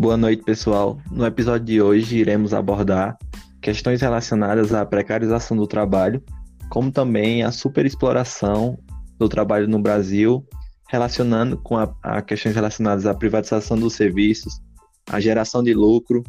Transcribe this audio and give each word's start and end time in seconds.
Boa 0.00 0.16
noite, 0.16 0.42
pessoal. 0.42 0.98
No 1.10 1.26
episódio 1.26 1.66
de 1.66 1.82
hoje, 1.82 2.16
iremos 2.16 2.54
abordar 2.54 3.18
questões 3.60 4.00
relacionadas 4.00 4.72
à 4.72 4.82
precarização 4.86 5.54
do 5.54 5.66
trabalho, 5.66 6.24
como 6.70 6.90
também 6.90 7.42
a 7.42 7.52
superexploração 7.52 8.78
do 9.18 9.28
trabalho 9.28 9.68
no 9.68 9.78
Brasil, 9.78 10.42
relacionando 10.88 11.58
com 11.58 11.76
a, 11.76 11.94
a 12.02 12.22
questões 12.22 12.54
relacionadas 12.54 13.04
à 13.04 13.12
privatização 13.12 13.78
dos 13.78 13.92
serviços, 13.92 14.62
a 15.06 15.20
geração 15.20 15.62
de 15.62 15.74
lucro, 15.74 16.24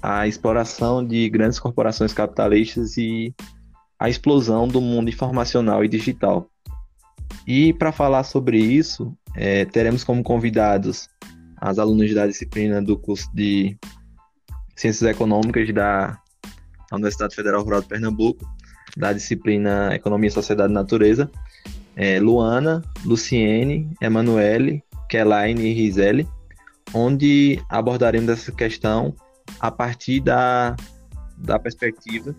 a 0.00 0.28
exploração 0.28 1.04
de 1.04 1.28
grandes 1.30 1.58
corporações 1.58 2.12
capitalistas 2.12 2.96
e 2.96 3.34
a 3.98 4.08
explosão 4.08 4.68
do 4.68 4.80
mundo 4.80 5.10
informacional 5.10 5.84
e 5.84 5.88
digital. 5.88 6.48
E 7.44 7.72
para 7.72 7.90
falar 7.90 8.22
sobre 8.22 8.58
isso, 8.58 9.12
é, 9.34 9.64
teremos 9.64 10.04
como 10.04 10.22
convidados 10.22 11.08
as 11.60 11.78
alunas 11.78 12.12
da 12.14 12.26
disciplina 12.26 12.80
do 12.80 12.98
curso 12.98 13.30
de 13.34 13.76
Ciências 14.74 15.08
Econômicas 15.10 15.72
da 15.74 16.18
Universidade 16.90 17.34
Federal 17.34 17.62
Rural 17.62 17.82
de 17.82 17.88
Pernambuco, 17.88 18.48
da 18.96 19.12
disciplina 19.12 19.94
Economia, 19.94 20.30
Sociedade 20.30 20.72
e 20.72 20.74
Natureza, 20.74 21.30
é, 21.94 22.18
Luana, 22.18 22.82
Luciene, 23.04 23.92
Emanuele, 24.00 24.82
Kelaine 25.08 25.60
e 25.60 25.74
Rizele, 25.74 26.26
onde 26.94 27.62
abordaremos 27.68 28.30
essa 28.30 28.50
questão 28.50 29.14
a 29.60 29.70
partir 29.70 30.20
da, 30.20 30.74
da 31.36 31.58
perspectiva 31.58 32.34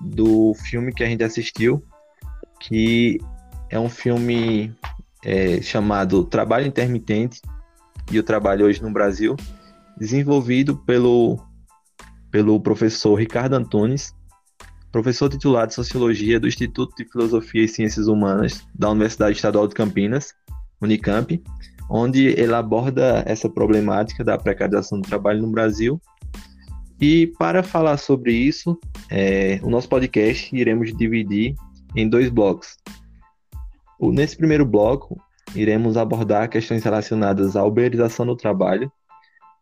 do 0.00 0.54
filme 0.54 0.92
que 0.92 1.02
a 1.02 1.06
gente 1.06 1.24
assistiu, 1.24 1.82
que 2.60 3.18
é 3.68 3.78
um 3.78 3.88
filme 3.88 4.72
é, 5.24 5.60
chamado 5.60 6.24
Trabalho 6.24 6.66
Intermitente 6.66 7.40
e 8.10 8.18
o 8.18 8.22
Trabalho 8.22 8.66
Hoje 8.66 8.82
no 8.82 8.92
Brasil, 8.92 9.36
desenvolvido 9.96 10.76
pelo, 10.76 11.38
pelo 12.30 12.60
professor 12.60 13.14
Ricardo 13.14 13.54
Antunes, 13.54 14.14
professor 14.92 15.28
titular 15.28 15.66
de 15.66 15.74
Sociologia 15.74 16.40
do 16.40 16.48
Instituto 16.48 16.94
de 16.96 17.04
Filosofia 17.10 17.64
e 17.64 17.68
Ciências 17.68 18.06
Humanas 18.06 18.66
da 18.74 18.90
Universidade 18.90 19.36
Estadual 19.36 19.68
de 19.68 19.74
Campinas, 19.74 20.32
Unicamp, 20.80 21.42
onde 21.88 22.26
ele 22.28 22.54
aborda 22.54 23.22
essa 23.26 23.48
problemática 23.48 24.24
da 24.24 24.38
precarização 24.38 25.00
do 25.00 25.08
trabalho 25.08 25.42
no 25.42 25.50
Brasil. 25.50 26.00
E 27.00 27.26
para 27.38 27.62
falar 27.62 27.98
sobre 27.98 28.32
isso, 28.32 28.78
é, 29.10 29.60
o 29.62 29.70
nosso 29.70 29.88
podcast 29.88 30.54
iremos 30.54 30.96
dividir 30.96 31.54
em 31.94 32.08
dois 32.08 32.30
blocos. 32.30 32.76
Nesse 34.00 34.36
primeiro 34.36 34.64
bloco, 34.64 35.20
iremos 35.54 35.96
abordar 35.96 36.48
questões 36.48 36.82
relacionadas 36.82 37.56
à 37.56 37.64
uberização 37.64 38.26
do 38.26 38.36
trabalho, 38.36 38.90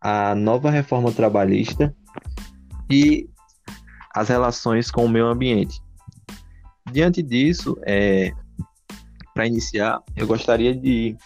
à 0.01 0.35
nova 0.35 0.71
reforma 0.71 1.13
trabalhista 1.13 1.95
e 2.91 3.29
as 4.15 4.29
relações 4.29 4.91
com 4.91 5.05
o 5.05 5.09
meio 5.09 5.27
ambiente. 5.27 5.81
Diante 6.93 7.23
disso, 7.23 7.77
é, 7.83 8.33
para 9.33 9.47
iniciar, 9.47 10.03
eu 10.15 10.27
gostaria 10.27 10.75
de, 10.75 11.17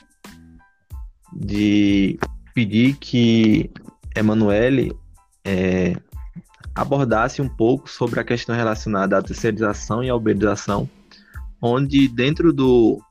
de 1.33 2.19
pedir 2.55 2.97
que 2.97 3.71
Emanuele 4.17 4.97
é, 5.45 5.95
abordasse 6.75 7.43
um 7.43 7.49
pouco 7.49 7.91
sobre 7.91 8.21
a 8.21 8.25
questão 8.25 8.55
relacionada 8.55 9.19
à 9.19 9.23
terceirização 9.23 10.03
e 10.03 10.09
à 10.09 10.15
uberização, 10.15 10.89
onde 11.61 12.09
dentro 12.09 12.53
do, 12.53 13.03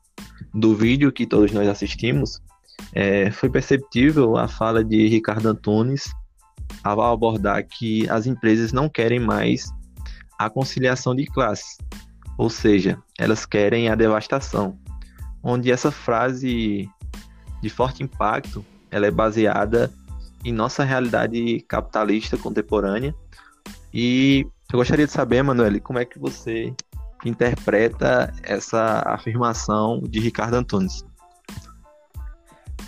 do 0.54 0.76
vídeo 0.76 1.12
que 1.12 1.26
todos 1.26 1.52
nós 1.52 1.68
assistimos, 1.68 2.42
é, 2.94 3.32
foi 3.32 3.50
perceptível 3.50 4.38
a 4.38 4.48
fala 4.48 4.84
de 4.84 5.08
Ricardo 5.08 5.50
Antunes 5.50 6.12
ao 6.84 7.02
abordar 7.02 7.66
que 7.66 8.10
as 8.10 8.28
empresas 8.28 8.72
não 8.72 8.90
querem 8.90 9.20
mais 9.20 9.72
a 10.38 10.50
conciliação 10.50 11.16
de 11.16 11.26
classes, 11.26 11.78
ou 12.38 12.50
seja, 12.50 13.02
elas 13.18 13.46
querem 13.46 13.90
a 13.90 13.96
devastação, 13.96 14.78
onde 15.44 15.72
essa 15.72 15.92
frase 15.92 16.90
de 17.62 17.70
forte 17.70 18.04
impacto 18.04 18.64
ela 18.92 19.08
é 19.08 19.12
baseada 19.12 19.92
em 20.46 20.52
nossa 20.52 20.84
realidade 20.84 21.62
capitalista 21.68 22.38
contemporânea. 22.38 23.14
E 23.94 24.46
eu 24.72 24.78
gostaria 24.78 25.06
de 25.06 25.12
saber, 25.12 25.42
Manuel, 25.42 25.82
como 25.82 26.00
é 26.00 26.06
que 26.06 26.20
você 26.20 26.74
interpreta 27.28 28.34
essa 28.44 29.04
afirmação 29.06 30.00
de 30.02 30.20
Ricardo 30.20 30.56
Antunes. 30.56 31.06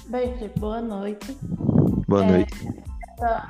Bem, 0.07 0.35
Felipe, 0.37 0.59
boa 0.59 0.81
noite. 0.81 1.37
Boa 2.07 2.25
é, 2.25 2.31
noite. 2.31 2.67
Essa, 3.13 3.47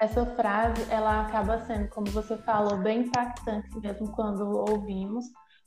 essa 0.00 0.26
frase, 0.36 0.84
ela 0.90 1.22
acaba 1.22 1.58
sendo, 1.60 1.88
como 1.88 2.06
você 2.08 2.36
falou, 2.38 2.76
bem 2.78 3.02
impactante 3.02 3.68
mesmo 3.80 4.08
quando 4.12 4.46
ouvimos, 4.70 5.24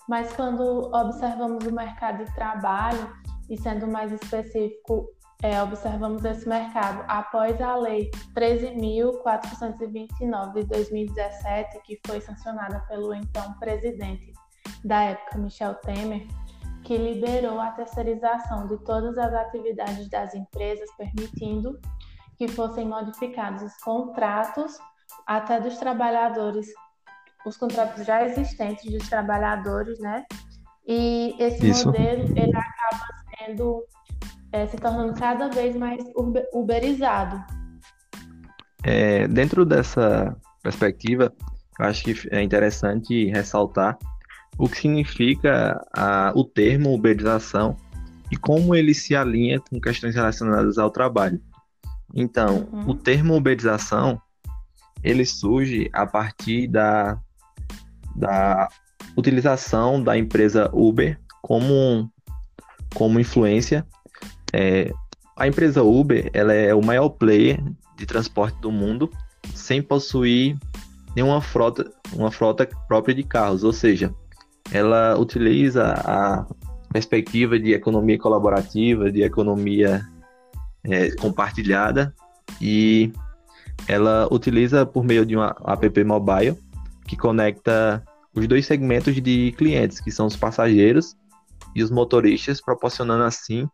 mas 0.07 0.31
quando 0.33 0.61
observamos 0.93 1.65
o 1.65 1.73
mercado 1.73 2.23
de 2.23 2.35
trabalho, 2.35 3.09
e 3.49 3.57
sendo 3.57 3.87
mais 3.87 4.11
específico, 4.11 5.09
é, 5.43 5.61
observamos 5.61 6.23
esse 6.25 6.47
mercado 6.47 7.03
após 7.07 7.59
a 7.61 7.75
Lei 7.75 8.09
13.429 8.33 10.53
de 10.53 10.63
2017, 10.63 11.81
que 11.83 11.99
foi 12.05 12.21
sancionada 12.21 12.79
pelo 12.87 13.13
então 13.13 13.53
presidente 13.59 14.31
da 14.83 15.03
época, 15.03 15.37
Michel 15.37 15.75
Temer, 15.75 16.27
que 16.83 16.97
liberou 16.97 17.59
a 17.59 17.69
terceirização 17.71 18.67
de 18.67 18.77
todas 18.83 19.17
as 19.17 19.33
atividades 19.33 20.09
das 20.09 20.35
empresas, 20.35 20.89
permitindo 20.95 21.79
que 22.37 22.47
fossem 22.47 22.87
modificados 22.87 23.63
os 23.63 23.75
contratos 23.77 24.77
até 25.25 25.59
dos 25.59 25.77
trabalhadores, 25.77 26.67
os 27.45 27.57
contratos 27.57 28.05
já 28.05 28.25
existentes 28.25 28.91
dos 28.91 29.09
trabalhadores, 29.09 29.99
né? 29.99 30.25
E 30.87 31.35
esse 31.39 31.69
Isso. 31.69 31.87
modelo 31.87 32.23
ele 32.37 32.55
acaba 32.55 33.07
sendo 33.37 33.83
é, 34.55 34.65
se 34.67 34.77
tornando 34.77 35.13
cada 35.13 35.49
vez 35.49 35.75
mais 35.75 36.01
uberizado. 36.53 37.43
É, 38.83 39.27
dentro 39.27 39.65
dessa 39.65 40.35
perspectiva, 40.63 41.33
eu 41.77 41.85
acho 41.85 42.03
que 42.05 42.29
é 42.31 42.41
interessante 42.41 43.25
ressaltar 43.25 43.97
o 44.57 44.69
que 44.69 44.77
significa 44.77 45.77
a, 45.93 46.31
o 46.33 46.45
termo 46.45 46.93
uberização 46.93 47.75
e 48.31 48.37
como 48.37 48.73
ele 48.73 48.93
se 48.93 49.13
alinha 49.13 49.59
com 49.59 49.81
questões 49.81 50.15
relacionadas 50.15 50.77
ao 50.77 50.89
trabalho. 50.89 51.41
Então, 52.13 52.69
uhum. 52.71 52.91
o 52.91 52.95
termo 52.95 53.35
uberização 53.35 54.21
ele 55.03 55.25
surge 55.25 55.89
a 55.91 56.07
partir 56.07 56.67
da, 56.67 57.19
da 58.15 58.69
utilização 59.17 60.01
da 60.01 60.17
empresa 60.17 60.69
Uber 60.73 61.19
como, 61.41 62.09
como 62.93 63.19
influência 63.19 63.85
é, 64.55 64.93
a 65.35 65.47
empresa 65.47 65.83
Uber 65.83 66.29
ela 66.33 66.53
é 66.53 66.73
o 66.73 66.81
maior 66.81 67.09
player 67.09 67.61
de 67.97 68.05
transporte 68.05 68.57
do 68.61 68.71
mundo 68.71 69.11
sem 69.53 69.81
possuir 69.81 70.57
nenhuma 71.13 71.41
frota, 71.41 71.91
uma 72.13 72.31
frota 72.31 72.67
própria 72.87 73.13
de 73.13 73.23
carros, 73.23 73.65
ou 73.65 73.73
seja, 73.73 74.13
ela 74.71 75.17
utiliza 75.19 75.93
a 75.93 76.45
perspectiva 76.91 77.59
de 77.59 77.73
economia 77.73 78.17
colaborativa, 78.17 79.11
de 79.11 79.23
economia 79.23 80.01
é, 80.85 81.11
compartilhada 81.17 82.15
e 82.61 83.11
ela 83.89 84.27
utiliza 84.31 84.85
por 84.85 85.03
meio 85.03 85.25
de 85.25 85.35
uma 85.35 85.53
app 85.67 86.03
mobile 86.05 86.57
que 87.05 87.17
conecta 87.17 88.01
os 88.33 88.47
dois 88.47 88.65
segmentos 88.65 89.21
de 89.21 89.53
clientes, 89.57 89.99
que 89.99 90.11
são 90.11 90.25
os 90.25 90.37
passageiros 90.37 91.13
e 91.75 91.83
os 91.83 91.91
motoristas, 91.91 92.61
proporcionando 92.61 93.23
assim 93.23 93.67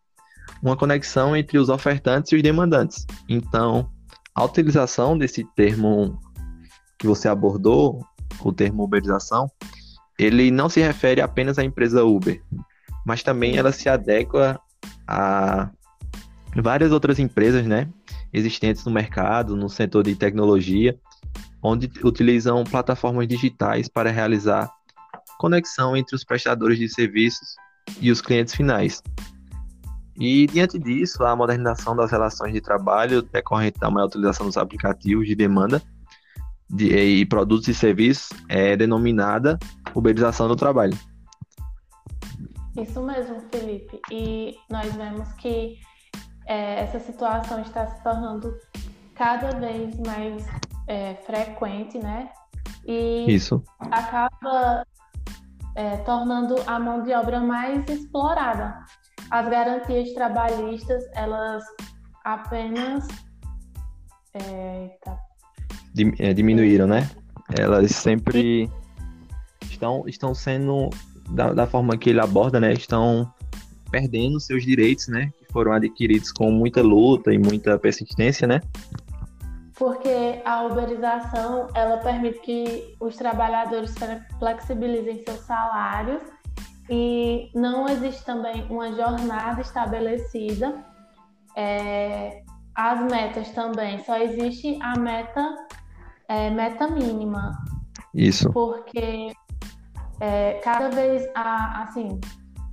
uma 0.62 0.78
conexão 0.78 1.36
entre 1.36 1.58
os 1.58 1.70
ofertantes 1.70 2.32
e 2.32 2.36
os 2.36 2.44
demandantes. 2.44 3.06
Então, 3.28 3.90
a 4.36 4.44
utilização 4.44 5.18
desse 5.18 5.44
termo 5.56 6.20
que 6.98 7.08
você 7.08 7.28
abordou, 7.28 8.06
o 8.44 8.54
termo 8.54 8.84
uberização, 8.84 9.50
ele 10.18 10.52
não 10.52 10.70
se 10.70 10.80
refere 10.80 11.20
apenas 11.20 11.58
à 11.58 11.64
empresa 11.64 12.04
Uber, 12.04 12.42
mas 13.06 13.24
também 13.24 13.58
ela 13.58 13.72
se 13.72 13.90
adequa 13.90 14.60
a 15.08 15.72
várias 16.56 16.92
outras 16.92 17.18
empresas, 17.18 17.66
né, 17.66 17.90
existentes 18.32 18.86
no 18.86 18.92
mercado, 18.92 19.56
no 19.56 19.68
setor 19.70 20.04
de 20.04 20.16
tecnologia, 20.16 20.98
onde 21.64 21.90
utilizam 22.04 22.64
plataformas 22.64 23.28
digitais 23.28 23.88
para 23.88 24.12
realizar 24.12 24.70
conexão 25.38 25.98
entre 25.98 26.16
os 26.16 26.24
prestadores 26.24 26.78
de 26.78 26.88
serviços 26.88 27.56
e 28.00 28.12
os 28.12 28.22
clientes 28.22 28.54
finais. 28.54 29.02
E 30.20 30.46
diante 30.48 30.78
disso, 30.78 31.24
a 31.24 31.36
modernização 31.36 31.96
das 31.96 32.12
relações 32.12 32.54
de 32.54 32.62
trabalho 32.62 33.22
decorrente 33.22 33.80
da 33.80 33.90
maior 33.90 34.08
utilização 34.08 34.46
dos 34.46 34.58
aplicativos 34.58 35.26
de 35.26 35.36
demanda 35.36 35.82
de, 36.70 36.96
e 36.96 37.26
produtos 37.26 37.68
e 37.68 37.74
serviços 37.74 38.30
é 38.48 38.76
denominada 38.76 39.58
uberização 39.94 40.48
do 40.48 40.56
trabalho. 40.56 40.98
Isso 42.78 43.02
mesmo, 43.04 43.42
Felipe. 43.52 44.00
E 44.10 44.56
nós 44.70 44.94
vemos 44.96 45.32
que 45.34 45.78
é, 46.46 46.82
essa 46.82 47.00
situação 47.00 47.62
está 47.62 47.88
se 47.88 48.02
tornando 48.04 48.54
cada 49.16 49.52
vez 49.60 49.98
mais 50.00 50.46
é, 50.88 51.16
frequente, 51.16 51.98
né? 51.98 52.30
E 52.86 53.26
Isso. 53.28 53.64
acaba 53.80 54.86
é, 55.76 55.98
tornando 55.98 56.56
a 56.66 56.80
mão 56.80 57.04
de 57.04 57.14
obra 57.14 57.40
mais 57.40 57.88
explorada. 57.90 58.84
As 59.32 59.50
garantias 59.50 60.14
trabalhistas, 60.14 61.04
elas 61.16 61.64
apenas 62.24 63.08
é, 64.34 64.90
tá. 65.04 65.18
é, 66.20 66.34
diminuíram, 66.34 66.86
né? 66.86 67.10
Elas 67.58 67.92
sempre 67.92 68.70
estão, 69.70 70.04
estão 70.06 70.36
sendo, 70.36 70.90
da, 71.30 71.54
da 71.54 71.66
forma 71.66 71.98
que 71.98 72.10
ele 72.10 72.20
aborda, 72.20 72.60
né? 72.60 72.74
Estão 72.74 73.34
perdendo 73.90 74.40
seus 74.40 74.64
direitos, 74.64 75.08
né? 75.08 75.32
Que 75.40 75.52
foram 75.52 75.72
adquiridos 75.72 76.32
com 76.32 76.52
muita 76.52 76.82
luta 76.82 77.34
e 77.34 77.38
muita 77.38 77.80
persistência, 77.80 78.46
né? 78.46 78.62
porque 79.82 80.44
a 80.46 80.62
uberização 80.62 81.68
ela 81.74 81.98
permite 81.98 82.38
que 82.42 82.96
os 83.00 83.16
trabalhadores 83.16 83.96
flexibilizem 84.38 85.24
seus 85.24 85.40
salários 85.40 86.22
e 86.90 87.50
não 87.54 87.88
existe 87.88 88.26
também 88.26 88.66
uma 88.70 88.92
jornada 88.94 89.62
estabelecida. 89.62 90.84
É, 91.56 92.44
as 92.76 93.02
metas 93.12 93.50
também, 93.52 94.00
só 94.04 94.18
existe 94.18 94.80
a 94.82 94.98
meta, 94.98 95.56
é, 96.28 96.50
meta 96.50 96.88
mínima. 96.88 97.52
Isso. 98.14 98.52
Porque 98.52 99.34
é, 100.20 100.54
cada 100.64 100.90
vez, 100.90 101.28
a, 101.36 101.84
assim, 101.84 102.20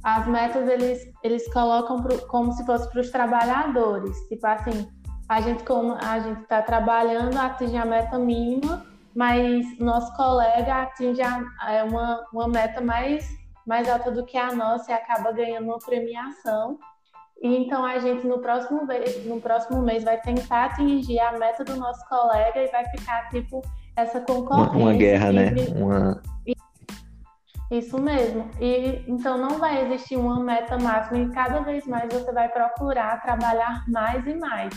as 0.05 0.27
metas 0.27 0.69
eles, 0.69 1.01
eles 1.23 1.53
colocam 1.53 2.03
pro, 2.03 2.27
como 2.29 2.53
se 2.53 2.65
fosse 2.65 2.89
para 2.91 3.01
os 3.01 3.11
trabalhadores. 3.11 4.17
Tipo 4.29 4.47
assim, 4.47 4.89
a 5.29 5.41
gente, 5.41 5.65
como 5.65 5.95
a 5.95 6.21
gente 6.21 6.43
está 6.43 6.63
trabalhando, 6.63 7.37
atinge 7.37 7.77
a 7.77 7.85
meta 7.85 8.19
mínima, 8.19 8.85
mas 9.15 9.79
nosso 9.79 10.15
colega 10.17 10.83
atinge 10.83 11.21
a, 11.23 11.45
é 11.69 11.83
uma, 11.85 12.25
uma 12.33 12.49
meta 12.49 12.81
mais, 12.81 13.29
mais 13.69 13.87
alta 13.87 14.11
do 14.11 14.25
que 14.25 14.39
a 14.39 14.53
nossa 14.53 14.91
e 14.91 14.95
acaba 14.95 15.31
ganhando 15.31 15.67
uma 15.67 15.79
premiação. 15.79 16.79
E 17.43 17.55
então 17.55 17.85
a 17.85 17.99
gente 17.99 18.27
no 18.27 18.41
próximo, 18.41 18.87
mês, 18.87 19.25
no 19.27 19.41
próximo 19.41 19.83
mês 19.83 20.03
vai 20.03 20.19
tentar 20.21 20.65
atingir 20.65 21.21
a 21.21 21.39
meta 21.39 21.63
do 21.63 21.77
nosso 21.77 22.05
colega 22.09 22.59
e 22.59 22.69
vai 22.69 22.85
ficar 22.89 23.29
tipo 23.29 23.61
essa 23.95 24.21
concorrência. 24.23 24.73
Uma, 24.73 24.91
uma 24.91 24.95
guerra, 24.95 25.33
né? 25.33 25.51
Uma... 25.77 26.23
Isso 27.71 28.01
mesmo. 28.01 28.51
E 28.59 29.05
então 29.07 29.37
não 29.37 29.59
vai 29.59 29.85
existir 29.85 30.17
uma 30.17 30.43
meta 30.43 30.79
máxima 30.79 31.19
e 31.19 31.31
cada 31.31 31.61
vez 31.61 31.87
mais 31.87 32.11
você 32.11 32.33
vai 32.33 32.49
procurar 32.49 33.21
trabalhar 33.21 33.85
mais 33.87 34.27
e 34.27 34.35
mais. 34.35 34.73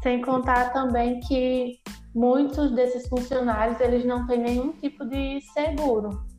Sem 0.00 0.22
contar 0.22 0.72
também 0.72 1.18
que 1.20 1.80
muitos 2.14 2.70
desses 2.70 3.08
funcionários 3.08 3.80
eles 3.80 4.04
não 4.04 4.26
têm 4.26 4.38
nenhum 4.38 4.72
tipo 4.72 5.04
de 5.04 5.40
seguro. 5.52 6.31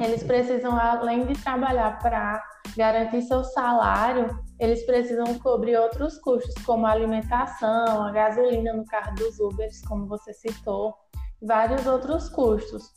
Eles 0.00 0.22
precisam, 0.22 0.78
além 0.78 1.26
de 1.26 1.34
trabalhar 1.42 1.98
para 1.98 2.42
garantir 2.76 3.22
seu 3.22 3.42
salário, 3.42 4.38
eles 4.60 4.86
precisam 4.86 5.38
cobrir 5.38 5.76
outros 5.76 6.18
custos, 6.18 6.54
como 6.64 6.86
a 6.86 6.92
alimentação, 6.92 8.04
a 8.04 8.12
gasolina 8.12 8.72
no 8.72 8.84
carro 8.84 9.14
dos 9.16 9.38
Ubers, 9.40 9.82
como 9.82 10.06
você 10.06 10.32
citou, 10.32 10.94
vários 11.42 11.86
outros 11.86 12.28
custos. 12.28 12.92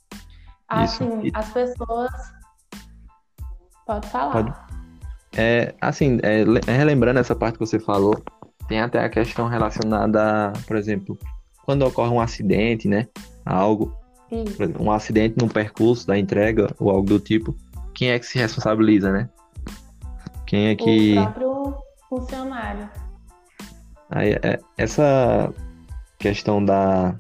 Assim, 0.68 1.24
Isso. 1.24 1.32
as 1.36 1.50
pessoas. 1.52 2.12
Pode 3.86 4.08
falar. 4.08 4.32
Pode. 4.32 4.54
É, 5.36 5.74
assim, 5.82 6.20
é, 6.24 6.44
relembrando 6.72 7.20
essa 7.20 7.36
parte 7.36 7.58
que 7.58 7.66
você 7.66 7.80
falou, 7.80 8.22
tem 8.68 8.80
até 8.80 9.04
a 9.04 9.10
questão 9.10 9.48
relacionada, 9.48 10.54
por 10.68 10.76
exemplo, 10.76 11.18
quando 11.66 11.86
ocorre 11.86 12.10
um 12.10 12.22
acidente, 12.22 12.88
né? 12.88 13.08
Algo, 13.46 13.96
exemplo, 14.32 14.84
um 14.84 14.92
acidente 14.92 15.36
no 15.38 15.48
percurso 15.50 16.08
da 16.08 16.18
entrega 16.18 16.74
ou 16.80 16.90
algo 16.90 17.08
do 17.08 17.20
tipo, 17.20 17.56
quem 17.94 18.12
é 18.12 18.20
que 18.20 18.26
se 18.26 18.38
responsabiliza, 18.38 19.12
né? 19.12 19.30
Quem 20.46 20.68
é 20.68 20.76
que. 20.76 21.18
O 21.18 21.24
próprio 21.24 21.76
funcionário. 22.10 22.90
Aí, 24.10 24.34
é, 24.42 24.60
essa 24.78 25.54
questão 26.20 26.64
da 26.64 27.16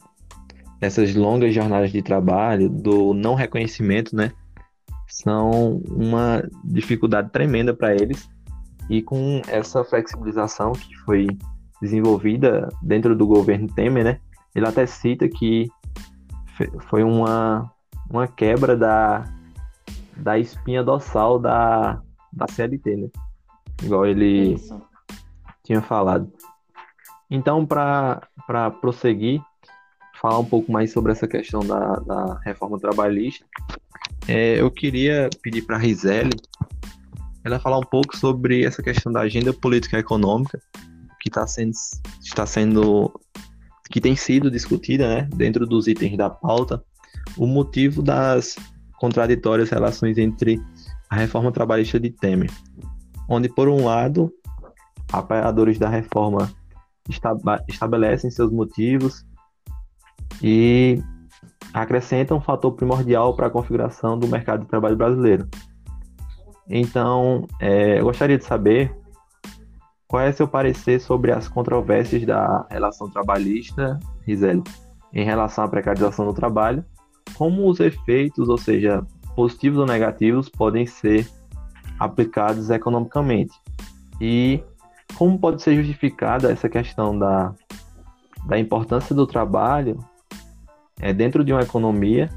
essas 0.82 1.16
longas 1.16 1.54
jornadas 1.54 1.92
de 1.92 2.02
trabalho, 2.02 2.68
do 2.68 3.14
não 3.14 3.36
reconhecimento, 3.36 4.16
né? 4.16 4.32
São 5.08 5.82
uma 5.88 6.44
dificuldade 6.64 7.30
tremenda 7.30 7.74
para 7.74 7.94
eles 7.94 8.28
e 8.90 9.02
com 9.02 9.42
essa 9.48 9.84
flexibilização 9.84 10.72
que 10.72 10.96
foi 11.06 11.28
desenvolvida 11.80 12.68
dentro 12.82 13.16
do 13.16 13.28
governo 13.28 13.68
Temer, 13.68 14.04
né? 14.04 14.20
Ele 14.56 14.68
até 14.68 14.86
cita 14.88 15.30
que 15.30 15.70
foi 16.90 17.04
uma, 17.04 17.72
uma 18.10 18.28
quebra 18.28 18.76
da, 18.76 19.26
da 20.18 20.38
espinha 20.38 20.84
dorsal 20.84 21.40
da, 21.40 22.02
da 22.32 22.48
CLT, 22.48 22.96
né? 22.96 23.08
Igual 23.84 24.06
ele 24.06 24.54
Isso. 24.54 24.82
tinha 25.64 25.82
falado. 25.82 26.32
Então, 27.30 27.66
para 27.66 28.22
prosseguir, 28.82 29.42
falar 30.22 30.40
um 30.40 30.46
pouco 30.46 30.72
mais 30.72 30.92
sobre 30.92 31.12
essa 31.12 31.28
questão 31.28 31.62
da, 31.62 31.96
da 31.96 32.40
reforma 32.44 32.78
trabalhista, 32.78 33.46
é, 34.28 34.62
eu 34.62 34.70
queria 34.70 35.30
pedir 35.42 35.64
para 35.64 35.78
a 35.78 35.80
Rizeli 35.80 36.36
ela 37.44 37.60
falar 37.60 37.80
um 37.80 37.86
pouco 37.86 38.16
sobre 38.16 38.64
essa 38.64 38.84
questão 38.84 39.12
da 39.12 39.22
agenda 39.22 39.52
política 39.52 39.98
e 39.98 40.00
econômica 40.00 40.62
que 41.22 41.30
tá 41.30 41.46
sendo, 41.48 41.72
está 42.22 42.46
sendo 42.46 43.12
que 43.92 44.02
tem 44.02 44.16
sido 44.16 44.50
discutida 44.50 45.08
né, 45.08 45.30
dentro 45.36 45.68
dos 45.68 45.88
itens 45.88 46.18
da 46.18 46.30
pauta, 46.30 46.84
o 47.38 47.46
motivo 47.46 48.02
das 48.02 48.56
contraditórias 48.98 49.70
relações 49.70 50.18
entre 50.18 50.60
a 51.10 51.16
reforma 51.16 51.52
trabalhista 51.52 52.00
de 52.00 52.10
Temer, 52.10 52.50
onde, 53.30 53.50
por 53.50 53.68
um 53.68 53.86
lado, 53.86 54.32
apoiadores 55.12 55.78
da 55.78 55.90
reforma 55.90 56.52
estabelecem 57.68 58.32
seus 58.32 58.52
motivos 58.52 59.26
e 60.42 61.02
acrescentam 61.74 62.38
um 62.38 62.42
fator 62.42 62.72
primordial 62.74 63.36
para 63.36 63.48
a 63.48 63.52
configuração 63.52 64.18
do 64.18 64.28
mercado 64.28 64.62
de 64.62 64.68
trabalho 64.68 64.96
brasileiro, 64.96 65.48
então, 66.74 67.48
é, 67.60 68.00
eu 68.00 68.06
gostaria 68.06 68.38
de 68.38 68.46
saber 68.46 68.96
qual 70.12 70.24
é 70.24 70.32
seu 70.34 70.46
parecer 70.46 71.00
sobre 71.00 71.32
as 71.32 71.48
controvérsias 71.48 72.26
da 72.26 72.68
relação 72.70 73.10
trabalhista, 73.10 73.98
Rizeli, 74.28 74.62
em 75.14 75.24
relação 75.24 75.64
à 75.64 75.70
precarização 75.70 76.26
do 76.26 76.34
trabalho, 76.34 76.84
como 77.34 77.70
os 77.70 77.80
efeitos, 77.80 78.50
ou 78.50 78.58
seja, 78.58 79.08
positivos 79.38 79.80
ou 79.80 79.86
negativos, 79.86 80.50
podem 80.50 80.86
ser 80.86 81.26
aplicados 81.98 82.70
economicamente. 82.70 83.54
E 84.20 84.62
como 85.16 85.40
pode 85.40 85.62
ser 85.62 85.78
justificada 85.78 86.52
essa 86.52 86.68
questão 86.68 87.18
da, 87.18 87.56
da 88.48 88.60
importância 88.60 89.16
do 89.16 89.26
trabalho 89.26 89.98
é, 91.00 91.14
dentro 91.14 91.42
de 91.42 91.54
uma 91.54 91.62
economia 91.62 92.30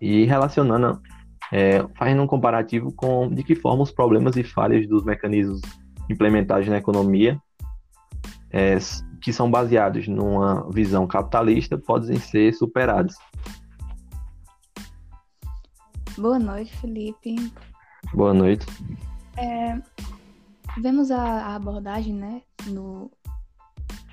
e 0.00 0.26
relacionando 0.26 1.02
é, 1.50 1.84
fazendo 1.96 2.22
um 2.22 2.26
comparativo 2.28 2.92
com 2.92 3.28
de 3.28 3.42
que 3.42 3.56
forma 3.56 3.82
os 3.82 3.90
problemas 3.90 4.36
e 4.36 4.44
falhas 4.44 4.86
dos 4.86 5.04
mecanismos 5.04 5.60
implementados 6.10 6.66
na 6.68 6.78
economia, 6.78 7.40
é, 8.50 8.76
que 9.22 9.32
são 9.32 9.50
baseados 9.50 10.08
numa 10.08 10.68
visão 10.70 11.06
capitalista, 11.06 11.78
podem 11.78 12.18
ser 12.18 12.52
superados. 12.54 13.14
Boa 16.18 16.38
noite, 16.38 16.76
Felipe. 16.78 17.52
Boa 18.12 18.34
noite. 18.34 18.66
É, 19.36 19.80
vemos 20.80 21.10
a, 21.10 21.22
a, 21.22 21.54
abordagem 21.54 22.12
né, 22.12 22.42
no, 22.66 23.10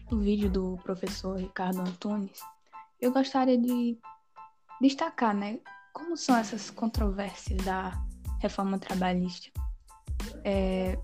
no 0.10 0.20
vídeo 0.20 0.50
do 0.50 0.78
professor 0.84 1.38
Ricardo 1.38 1.82
Antunes. 1.82 2.40
Eu 3.02 3.12
gostaria 3.12 3.58
de 3.58 3.98
destacar 4.80 5.36
né, 5.36 5.60
como 5.92 6.16
são 6.16 6.38
essas 6.38 6.70
controvérsias 6.70 7.64
da 7.66 7.92
reforma 8.40 8.78
trabalhista? 8.78 9.50
É, 10.44 10.98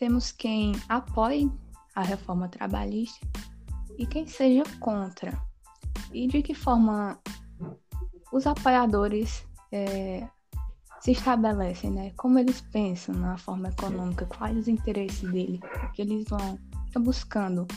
temos 0.00 0.32
quem 0.32 0.72
apoie 0.88 1.52
a 1.94 2.02
reforma 2.02 2.48
trabalhista 2.48 3.20
e 3.98 4.06
quem 4.06 4.26
seja 4.26 4.64
contra. 4.80 5.38
E 6.10 6.26
de 6.26 6.42
que 6.42 6.54
forma 6.54 7.20
os 8.32 8.46
apoiadores 8.46 9.44
é, 9.70 10.26
se 11.00 11.12
estabelecem, 11.12 11.90
né? 11.90 12.12
Como 12.16 12.38
eles 12.38 12.62
pensam 12.72 13.14
na 13.14 13.36
forma 13.36 13.68
econômica, 13.68 14.24
quais 14.24 14.56
os 14.56 14.68
interesses 14.68 15.30
dele, 15.30 15.60
o 15.84 15.92
que 15.92 16.00
eles 16.00 16.26
vão 16.26 16.58
estão 16.86 17.02
buscando 17.02 17.68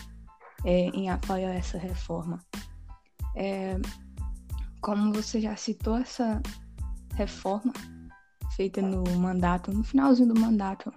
é, 0.64 0.88
em 0.90 1.10
apoio 1.10 1.48
a 1.48 1.54
essa 1.54 1.78
reforma. 1.78 2.40
É, 3.36 3.78
como 4.80 5.12
você 5.12 5.42
já 5.42 5.58
citou, 5.58 5.98
essa 5.98 6.42
reforma 7.16 7.74
feita 8.56 8.82
no 8.82 9.04
mandato, 9.20 9.74
no 9.74 9.84
finalzinho 9.84 10.34
do 10.34 10.40
mandato 10.40 10.92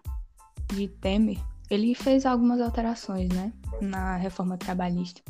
de 0.73 0.89
Temer, 0.89 1.39
ele 1.71 1.95
fez 1.95 2.25
algumas 2.27 2.61
alterações, 2.61 3.29
né, 3.29 3.53
na 3.81 4.17
reforma 4.17 4.57
trabalhista. 4.57 5.21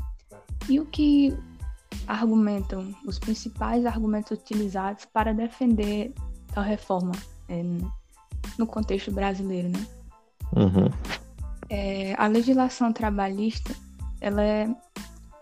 E 0.68 0.78
o 0.80 0.86
que 0.86 1.36
argumentam, 2.06 2.94
os 3.06 3.18
principais 3.18 3.86
argumentos 3.86 4.30
utilizados 4.32 5.04
para 5.06 5.32
defender 5.32 6.12
tal 6.52 6.64
reforma 6.64 7.12
é, 7.48 7.62
no 8.58 8.66
contexto 8.66 9.10
brasileiro, 9.10 9.68
né? 9.68 9.86
Uhum. 10.54 10.90
É, 11.68 12.14
a 12.16 12.26
legislação 12.26 12.92
trabalhista, 12.92 13.74
ela 14.20 14.42
é 14.42 14.68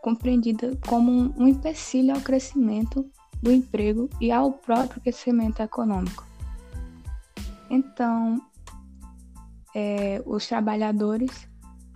compreendida 0.00 0.76
como 0.86 1.34
um 1.36 1.48
empecilho 1.48 2.14
ao 2.14 2.20
crescimento 2.20 3.08
do 3.42 3.52
emprego 3.52 4.08
e 4.20 4.30
ao 4.30 4.52
próprio 4.52 5.00
crescimento 5.00 5.60
econômico. 5.60 6.24
Então, 7.70 8.40
é, 9.74 10.22
os 10.24 10.46
trabalhadores, 10.46 11.48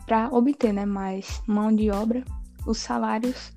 para 0.07 0.29
obter 0.33 0.73
né, 0.73 0.85
mais 0.85 1.43
mão 1.47 1.75
de 1.75 1.91
obra, 1.91 2.25
os 2.67 2.79
salários 2.79 3.53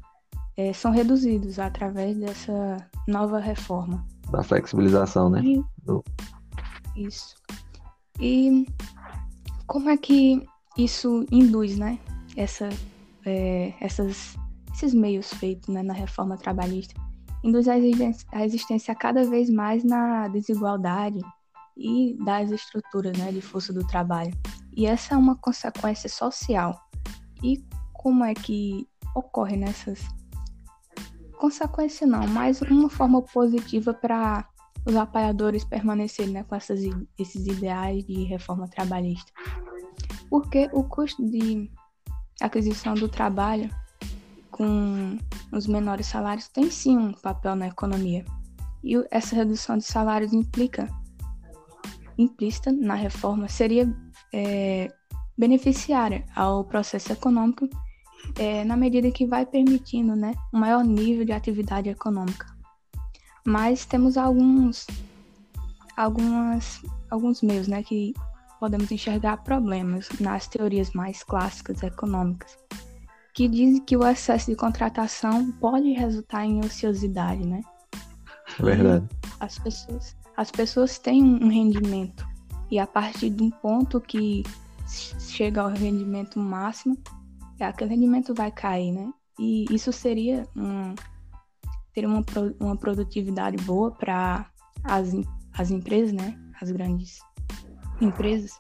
é, 0.58 0.74
são 0.74 0.92
reduzidos 0.92 1.60
através 1.60 2.18
dessa 2.18 2.78
nova 3.08 3.40
reforma. 3.40 4.06
Da 4.30 4.44
flexibilização, 4.44 5.30
né? 5.30 5.42
E, 5.44 5.64
isso. 6.96 7.36
E 8.20 8.66
como 9.66 9.90
é 9.90 9.98
que 9.98 10.46
isso 10.78 11.26
induz, 11.32 11.78
né? 11.78 12.00
Essa, 12.36 12.70
é, 13.26 13.74
essas, 13.80 14.36
esses 14.74 14.94
meios 14.94 15.34
feitos 15.34 15.68
né, 15.70 15.82
na 15.82 15.94
reforma 15.94 16.38
trabalhista 16.38 16.94
induz 17.44 17.68
a 17.68 17.78
existência, 17.78 18.28
a 18.32 18.46
existência 18.46 18.96
cada 18.96 19.24
vez 19.24 19.50
mais 19.50 19.84
na 19.84 20.28
desigualdade 20.28 21.20
e 21.78 22.18
das 22.24 22.52
estruturas 22.52 23.18
né, 23.18 23.32
de 23.32 23.42
força 23.42 23.74
do 23.74 23.86
trabalho. 23.86 24.34
E 24.76 24.86
essa 24.86 25.16
é 25.16 25.18
uma 25.18 25.36
consequência 25.36 26.10
social. 26.10 26.80
E 27.44 27.64
como 27.94 28.24
é 28.24 28.34
que 28.34 28.88
ocorre 29.16 29.58
nessas 29.58 30.00
consequência 31.42 32.06
não, 32.06 32.28
mas 32.28 32.62
uma 32.62 32.88
forma 32.88 33.20
positiva 33.24 33.96
para 33.96 34.48
os 34.86 34.96
apoiadores 34.96 35.64
permanecerem 35.64 36.34
né, 36.34 36.44
com 36.44 36.54
essas, 36.54 36.82
esses 37.18 37.48
ideais 37.48 38.06
de 38.06 38.24
reforma 38.26 38.68
trabalhista. 38.68 39.32
Porque 40.30 40.70
o 40.72 40.84
custo 40.84 41.26
de 41.26 41.68
aquisição 42.40 42.94
do 42.94 43.10
trabalho 43.10 43.70
com 44.52 45.18
os 45.52 45.66
menores 45.66 46.06
salários 46.06 46.48
tem 46.48 46.70
sim 46.70 46.96
um 46.96 47.12
papel 47.12 47.56
na 47.56 47.68
economia. 47.68 48.24
E 48.84 48.96
essa 49.10 49.36
redução 49.36 49.78
de 49.78 49.84
salários 49.84 50.34
implica, 50.34 50.88
implícita 52.18 52.72
na 52.72 52.96
reforma, 52.96 53.48
seria 53.48 53.94
é, 54.34 54.92
beneficiária 55.38 56.26
ao 56.36 56.64
processo 56.64 57.12
econômico 57.12 57.68
é, 58.38 58.64
na 58.64 58.78
medida 58.78 59.12
que 59.12 59.26
vai 59.26 59.46
permitindo 59.46 60.16
né, 60.16 60.34
um 60.54 60.60
maior 60.60 60.84
nível 60.84 61.26
de 61.26 61.32
atividade 61.32 61.90
econômica. 61.90 62.46
Mas 63.46 63.86
temos 63.86 64.18
alguns, 64.18 64.86
algumas, 65.98 66.82
alguns 67.10 67.42
meios 67.42 67.68
né, 67.68 67.82
que 67.82 68.14
podemos 68.60 68.92
enxergar 68.92 69.38
problemas 69.38 70.08
nas 70.20 70.48
teorias 70.48 70.92
mais 70.92 71.24
clássicas 71.24 71.82
econômicas, 71.82 72.56
que 73.34 73.48
dizem 73.48 73.84
que 73.84 73.98
o 73.98 74.06
excesso 74.06 74.52
de 74.52 74.56
contratação 74.56 75.52
pode 75.54 75.92
resultar 75.94 76.46
em 76.46 76.60
ociosidade, 76.64 77.44
né? 77.44 77.62
É 78.60 78.64
verdade. 78.64 79.08
as 79.40 79.58
pessoas, 79.58 80.16
as 80.42 80.50
pessoas 80.50 80.98
têm 80.98 81.24
um 81.24 81.50
rendimento 81.50 82.28
e 82.72 82.80
a 82.80 82.88
partir 82.88 83.30
de 83.30 83.44
um 83.44 83.52
ponto 83.52 84.02
que 84.02 84.42
chega 84.88 85.62
ao 85.62 85.70
rendimento 85.70 86.40
máximo, 86.40 86.98
aquele 87.60 87.92
rendimento 87.92 88.34
vai 88.34 88.50
cair, 88.50 88.92
né? 88.92 89.14
E 89.38 89.66
isso 89.70 89.94
seria 89.94 90.48
um, 90.56 90.96
ter 91.94 92.08
uma, 92.08 92.26
uma 92.60 92.76
produtividade 92.76 93.64
boa 93.66 93.92
para 93.92 94.50
as, 94.84 95.12
as 95.54 95.70
empresas, 95.70 96.12
né? 96.12 96.36
As 96.60 96.72
grandes 96.72 97.20
empresas, 98.02 98.60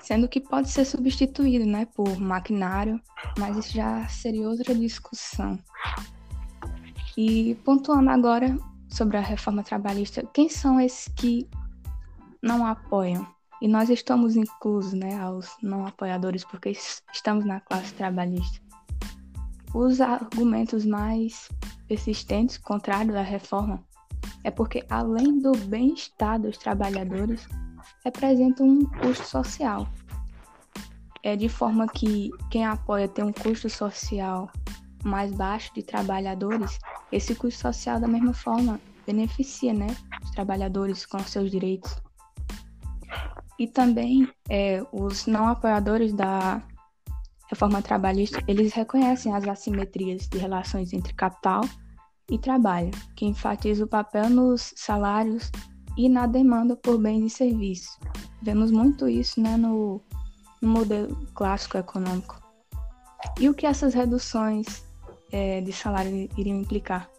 sendo 0.00 0.28
que 0.28 0.40
pode 0.40 0.70
ser 0.70 0.84
substituído, 0.84 1.64
né, 1.64 1.86
por 1.86 2.18
maquinário, 2.18 3.00
mas 3.38 3.56
isso 3.56 3.72
já 3.74 4.08
seria 4.08 4.48
outra 4.48 4.74
discussão. 4.74 5.56
E 7.16 7.54
pontuando 7.64 8.10
agora 8.10 8.58
sobre 8.96 9.18
a 9.18 9.20
reforma 9.20 9.62
trabalhista, 9.62 10.26
quem 10.32 10.48
são 10.48 10.80
esses 10.80 11.06
que 11.08 11.48
não 12.42 12.64
apoiam? 12.64 13.26
E 13.60 13.68
nós 13.68 13.90
estamos 13.90 14.36
inclusos, 14.36 14.94
né, 14.94 15.18
aos 15.18 15.54
não 15.62 15.86
apoiadores, 15.86 16.44
porque 16.44 16.70
estamos 17.12 17.44
na 17.44 17.60
classe 17.60 17.92
trabalhista. 17.94 18.60
Os 19.74 20.00
argumentos 20.00 20.86
mais 20.86 21.48
persistentes 21.86 22.56
contrários 22.56 23.14
à 23.14 23.22
reforma 23.22 23.82
é 24.42 24.50
porque, 24.50 24.84
além 24.88 25.40
do 25.40 25.52
bem-estar 25.66 26.40
dos 26.40 26.56
trabalhadores, 26.56 27.46
representam 28.04 28.66
um 28.66 28.84
custo 28.84 29.26
social. 29.26 29.86
É 31.22 31.36
de 31.36 31.48
forma 31.48 31.86
que 31.86 32.30
quem 32.50 32.64
apoia 32.64 33.08
tem 33.08 33.24
um 33.24 33.32
custo 33.32 33.68
social 33.68 34.50
mais 35.04 35.32
baixo 35.32 35.72
de 35.74 35.82
trabalhadores, 35.82 36.78
esse 37.12 37.34
custo 37.34 37.60
social, 37.60 38.00
da 38.00 38.08
mesma 38.08 38.32
forma, 38.32 38.80
beneficia 39.06 39.72
né, 39.72 39.86
os 40.22 40.30
trabalhadores 40.30 41.06
com 41.06 41.18
seus 41.20 41.50
direitos. 41.50 41.96
E 43.58 43.66
também 43.66 44.28
é, 44.50 44.84
os 44.92 45.26
não 45.26 45.48
apoiadores 45.48 46.12
da 46.12 46.62
reforma 47.48 47.80
trabalhista, 47.80 48.42
eles 48.46 48.72
reconhecem 48.72 49.34
as 49.34 49.46
assimetrias 49.46 50.28
de 50.28 50.36
relações 50.36 50.92
entre 50.92 51.14
capital 51.14 51.62
e 52.30 52.38
trabalho, 52.38 52.90
que 53.14 53.24
enfatiza 53.24 53.84
o 53.84 53.88
papel 53.88 54.28
nos 54.28 54.74
salários 54.76 55.50
e 55.96 56.08
na 56.08 56.26
demanda 56.26 56.76
por 56.76 56.98
bens 56.98 57.24
e 57.24 57.30
serviços. 57.30 57.98
Vemos 58.42 58.70
muito 58.70 59.08
isso 59.08 59.40
né, 59.40 59.56
no, 59.56 60.02
no 60.60 60.68
modelo 60.68 61.16
clássico 61.34 61.78
econômico. 61.78 62.40
E 63.40 63.48
o 63.48 63.54
que 63.54 63.66
essas 63.66 63.94
reduções 63.94 64.84
é, 65.36 65.60
de 65.60 65.70
salário 65.70 66.30
iriam 66.38 66.58
implicar? 66.58 67.10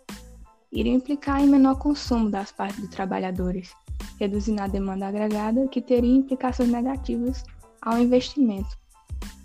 Iriam 0.72 0.96
implicar 0.96 1.40
em 1.40 1.48
menor 1.48 1.78
consumo 1.78 2.32
das 2.32 2.52
partes 2.52 2.80
dos 2.80 2.90
trabalhadores, 2.90 3.72
reduzindo 4.20 4.60
a 4.62 4.68
demanda 4.68 5.08
agregada, 5.08 5.68
que 5.68 5.80
teria 5.80 6.16
implicações 6.16 6.70
negativas 6.70 7.44
ao 7.80 8.00
investimento, 8.00 8.76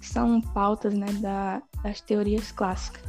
são 0.01 0.41
pautas 0.41 0.95
né, 0.95 1.13
da, 1.21 1.63
das 1.83 2.01
teorias 2.01 2.51
clássicas. 2.51 3.03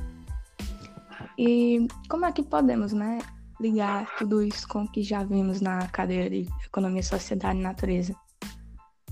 E 1.37 1.87
como 2.09 2.25
é 2.25 2.31
que 2.31 2.43
podemos 2.43 2.91
né, 2.91 3.19
ligar 3.59 4.13
tudo 4.17 4.43
isso 4.43 4.67
com 4.67 4.83
o 4.83 4.91
que 4.91 5.01
já 5.01 5.23
vimos 5.23 5.61
na 5.61 5.87
cadeira 5.87 6.29
de 6.29 6.45
Economia, 6.65 7.01
Sociedade 7.01 7.57
e 7.57 7.63
Natureza? 7.63 8.13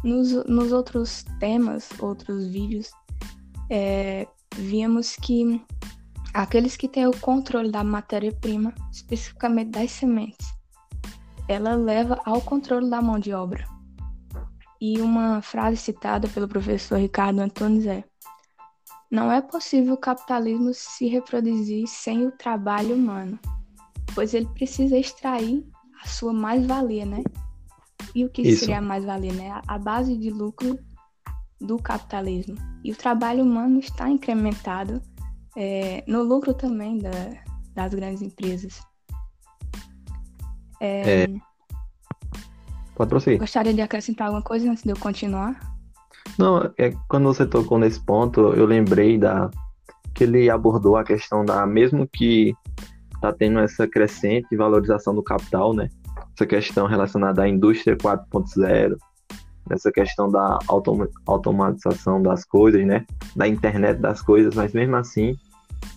Nos, 0.04 0.32
nos 0.46 0.74
outros 0.74 1.24
temas, 1.40 1.90
outros 2.00 2.48
vídeos, 2.48 2.92
é, 3.70 4.28
que 5.22 5.64
aqueles 6.34 6.78
que 6.78 6.88
têm 6.88 7.08
o 7.08 7.20
controle 7.20 7.72
da 7.72 7.84
matéria-prima, 7.84 8.74
especificamente 8.92 9.72
das 9.72 9.92
sementes, 9.92 10.48
ela 11.48 11.76
leva 11.76 12.20
ao 12.26 12.42
controle 12.42 12.90
da 12.90 13.02
mão 13.02 13.20
de 13.20 13.34
obra. 13.34 13.66
E 14.80 15.00
uma 15.00 15.42
frase 15.42 15.78
citada 15.78 16.28
pelo 16.28 16.48
professor 16.48 16.98
Ricardo 16.98 17.40
Antunes 17.40 17.86
é: 17.86 18.04
Não 19.12 19.32
é 19.32 19.42
possível 19.42 19.94
o 19.94 19.98
capitalismo 19.98 20.74
se 20.74 21.08
reproduzir 21.08 21.88
sem 21.88 22.26
o 22.26 22.32
trabalho 22.32 22.96
humano, 22.96 23.38
pois 24.16 24.34
ele 24.34 24.48
precisa 24.48 24.98
extrair 24.98 25.66
a 26.04 26.08
sua 26.08 26.34
mais-valia, 26.34 27.06
né? 27.06 27.24
E 28.16 28.26
o 28.26 28.30
que 28.30 28.42
Isso. 28.42 28.62
seria 28.62 28.80
a 28.80 28.82
mais-valia, 28.82 29.34
né? 29.34 29.62
A 29.68 29.78
base 29.78 30.18
de 30.18 30.32
lucro 30.32 30.80
do 31.60 31.78
capitalismo. 31.78 32.56
E 32.84 32.92
o 32.92 32.96
trabalho 32.96 33.44
humano 33.44 33.80
está 33.80 34.10
incrementado 34.10 35.00
é, 35.56 36.04
no 36.08 36.24
lucro 36.24 36.54
também 36.54 36.98
da, 36.98 37.12
das 37.74 37.94
grandes 37.94 38.22
empresas. 38.22 38.82
É... 40.80 41.24
é... 41.24 41.28
Pode 42.96 43.10
prosseguir. 43.10 43.40
Gostaria 43.40 43.74
de 43.74 43.82
acrescentar 43.82 44.28
alguma 44.28 44.44
coisa 44.44 44.70
antes 44.70 44.84
de 44.84 44.90
eu 44.90 44.98
continuar? 44.98 45.60
Não, 46.38 46.72
é, 46.78 46.94
quando 47.08 47.26
você 47.26 47.46
tocou 47.46 47.80
nesse 47.80 48.00
ponto, 48.00 48.54
eu 48.54 48.66
lembrei 48.66 49.18
da 49.18 49.50
que 50.14 50.26
ele 50.26 50.50
abordou 50.50 50.98
a 50.98 51.04
questão 51.04 51.46
da, 51.46 51.66
mesmo 51.66 52.08
que 52.08 52.54
está 53.16 53.32
tendo 53.32 53.60
essa 53.60 53.88
crescente 53.88 54.56
valorização 54.56 55.16
do 55.16 55.24
capital, 55.24 55.74
né? 55.74 55.90
Essa 56.36 56.46
questão 56.46 56.86
relacionada 56.86 57.44
à 57.44 57.48
indústria 57.48 57.96
4.0, 57.96 58.98
essa 59.72 59.92
questão 59.92 60.30
da 60.30 60.60
autom 60.68 61.08
automatização 61.26 62.22
das 62.22 62.44
coisas, 62.46 62.86
né? 62.86 63.06
Da 63.36 63.48
internet 63.48 64.00
das 64.00 64.22
coisas, 64.22 64.54
mas 64.56 64.74
mesmo 64.74 64.96
assim, 64.96 65.36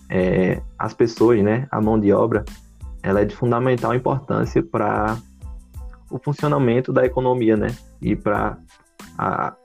é, 0.09 0.61
as 0.77 0.93
pessoas, 0.93 1.43
né? 1.43 1.67
A 1.71 1.81
mão 1.81 1.99
de 1.99 2.11
obra, 2.11 2.43
ela 3.03 3.21
é 3.21 3.25
de 3.25 3.35
fundamental 3.35 3.93
importância 3.93 4.63
para 4.63 5.17
o 6.09 6.19
funcionamento 6.19 6.93
da 6.93 7.05
economia, 7.05 7.57
né? 7.57 7.67
E 8.01 8.15
para 8.15 8.57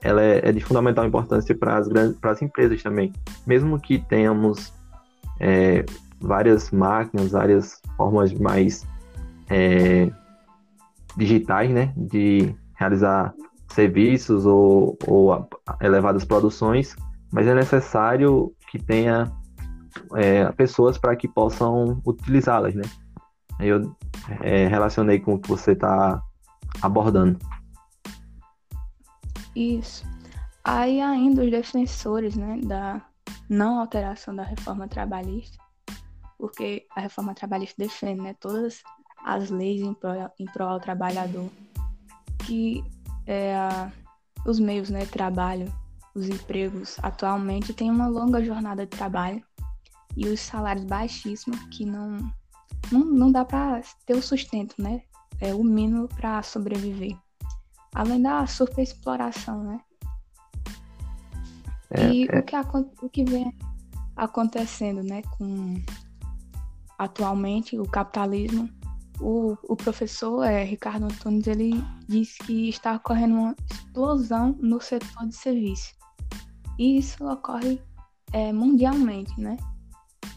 ela 0.01 0.21
é, 0.21 0.49
é, 0.49 0.51
de 0.51 0.61
fundamental 0.61 1.05
importância 1.05 1.55
para 1.55 1.77
as 1.77 1.87
grandes, 1.87 2.17
para 2.19 2.31
as 2.31 2.41
empresas 2.41 2.81
também. 2.81 3.11
Mesmo 3.45 3.79
que 3.79 3.99
tenhamos 3.99 4.73
é, 5.39 5.85
várias 6.19 6.71
máquinas, 6.71 7.31
várias 7.31 7.81
formas 7.97 8.31
mais 8.33 8.87
é, 9.49 10.09
digitais, 11.17 11.69
né, 11.69 11.93
de 11.97 12.55
realizar 12.75 13.33
serviços 13.71 14.45
ou, 14.45 14.97
ou 15.07 15.47
elevadas 15.81 16.25
produções, 16.25 16.95
mas 17.31 17.47
é 17.47 17.55
necessário 17.55 18.53
que 18.69 18.77
tenha 18.77 19.31
é, 20.15 20.51
pessoas 20.53 20.97
para 20.97 21.15
que 21.15 21.27
possam 21.27 22.01
utilizá-las, 22.05 22.75
né? 22.75 22.83
Eu 23.59 23.95
é, 24.41 24.67
relacionei 24.67 25.19
com 25.19 25.35
o 25.35 25.39
que 25.39 25.49
você 25.49 25.71
está 25.71 26.21
abordando. 26.81 27.37
Isso. 29.55 30.05
Aí 30.63 31.01
ainda 31.01 31.43
os 31.43 31.51
defensores, 31.51 32.35
né, 32.35 32.59
da 32.63 33.01
não 33.49 33.79
alteração 33.79 34.35
da 34.35 34.43
reforma 34.43 34.87
trabalhista, 34.87 35.57
porque 36.37 36.85
a 36.95 37.01
reforma 37.01 37.33
trabalhista 37.33 37.75
defende, 37.77 38.21
né, 38.21 38.35
todas 38.39 38.81
as 39.23 39.49
leis 39.49 39.81
em 39.81 39.93
prol, 39.93 40.31
em 40.39 40.45
prol 40.45 40.69
ao 40.69 40.79
trabalhador, 40.79 41.49
que 42.45 42.83
é, 43.31 43.91
os 44.45 44.59
meios, 44.59 44.89
né, 44.89 45.05
trabalho, 45.05 45.71
os 46.13 46.27
empregos 46.27 46.97
atualmente 47.01 47.73
têm 47.73 47.89
uma 47.89 48.07
longa 48.07 48.43
jornada 48.43 48.85
de 48.85 48.89
trabalho 48.97 49.41
e 50.17 50.27
os 50.27 50.41
salários 50.41 50.83
baixíssimos 50.83 51.57
que 51.69 51.85
não 51.85 52.17
não, 52.91 53.05
não 53.05 53.31
dá 53.31 53.45
para 53.45 53.81
ter 54.05 54.15
o 54.15 54.21
sustento, 54.21 54.75
né? 54.77 55.01
É 55.39 55.53
o 55.53 55.63
mínimo 55.63 56.09
para 56.09 56.43
sobreviver. 56.43 57.15
Além 57.93 58.21
da 58.21 58.45
superexploração, 58.45 59.63
né? 59.63 59.79
É, 61.91 62.11
e 62.11 62.27
é... 62.29 62.39
O, 62.39 62.43
que, 62.43 62.55
o 63.05 63.09
que 63.09 63.23
vem 63.23 63.55
acontecendo, 64.15 65.03
né, 65.03 65.21
com 65.37 65.75
atualmente 66.97 67.79
o 67.79 67.85
capitalismo, 67.85 68.69
o, 69.21 69.57
o 69.63 69.75
professor 69.75 70.43
é, 70.43 70.63
Ricardo 70.63 71.05
Antunes, 71.05 71.45
ele 71.47 71.73
disse 72.07 72.39
que 72.39 72.69
está 72.69 72.95
ocorrendo 72.95 73.35
uma 73.35 73.55
explosão 73.69 74.57
no 74.59 74.81
setor 74.81 75.27
de 75.27 75.35
serviço. 75.35 75.93
E 76.79 76.97
isso 76.97 77.23
ocorre 77.25 77.79
é, 78.33 78.51
mundialmente, 78.51 79.39
né? 79.39 79.57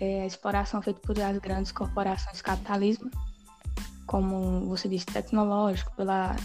É, 0.01 0.23
a 0.23 0.27
exploração 0.27 0.83
feita 0.83 1.01
por 1.01 1.19
as 1.19 1.39
grandes 1.39 1.73
corporações 1.73 2.43
capitalismo, 2.43 3.11
como 4.07 4.67
você 4.67 4.89
disse, 4.89 5.07
tecnológico, 5.07 5.95
pela 5.97 6.37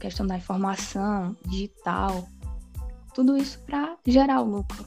questão 0.00 0.26
da 0.26 0.36
informação, 0.36 1.36
digital, 1.46 2.26
tudo 3.14 3.36
isso 3.36 3.60
para 3.60 3.96
gerar 4.06 4.40
o 4.40 4.50
lucro. 4.50 4.84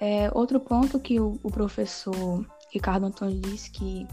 É, 0.00 0.30
outro 0.34 0.58
ponto 0.58 0.98
que 0.98 1.20
o, 1.20 1.38
o 1.42 1.50
professor 1.50 2.44
Ricardo 2.72 3.06
Antônio 3.06 3.40
disse 3.40 3.70
que 3.70 4.06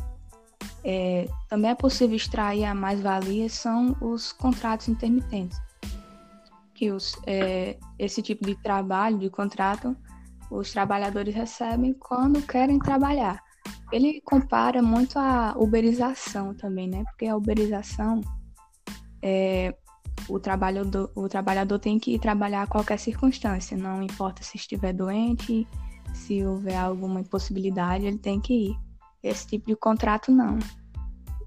é, 0.83 1.29
também 1.49 1.71
é 1.71 1.75
possível 1.75 2.15
extrair 2.15 2.65
a 2.65 2.75
mais-valia 2.75 3.49
são 3.49 3.95
os 4.01 4.31
contratos 4.31 4.87
intermitentes. 4.89 5.59
Que 6.73 6.91
os, 6.91 7.17
é, 7.25 7.77
esse 7.97 8.21
tipo 8.21 8.45
de 8.45 8.55
trabalho, 8.61 9.17
de 9.17 9.29
contrato, 9.29 9.95
os 10.51 10.71
trabalhadores 10.71 11.33
recebem 11.33 11.93
quando 11.93 12.41
querem 12.41 12.79
trabalhar. 12.79 13.41
Ele 13.91 14.21
compara 14.21 14.81
muito 14.81 15.17
a 15.17 15.55
uberização 15.57 16.53
também, 16.53 16.87
né? 16.87 17.03
Porque 17.05 17.27
a 17.27 17.37
uberização 17.37 18.21
é, 19.21 19.73
o 20.27 20.39
trabalhador, 20.39 21.11
o 21.15 21.27
trabalhador 21.27 21.79
tem 21.79 21.99
que 21.99 22.17
trabalhar 22.19 22.63
a 22.63 22.67
qualquer 22.67 22.99
circunstância, 22.99 23.77
não 23.77 24.01
importa 24.01 24.43
se 24.43 24.57
estiver 24.57 24.93
doente, 24.93 25.67
se 26.13 26.43
houver 26.45 26.75
alguma 26.75 27.21
impossibilidade, 27.21 28.05
ele 28.05 28.17
tem 28.17 28.39
que 28.39 28.71
ir. 28.71 28.82
Esse 29.23 29.47
tipo 29.47 29.67
de 29.67 29.75
contrato 29.75 30.31
não. 30.31 30.59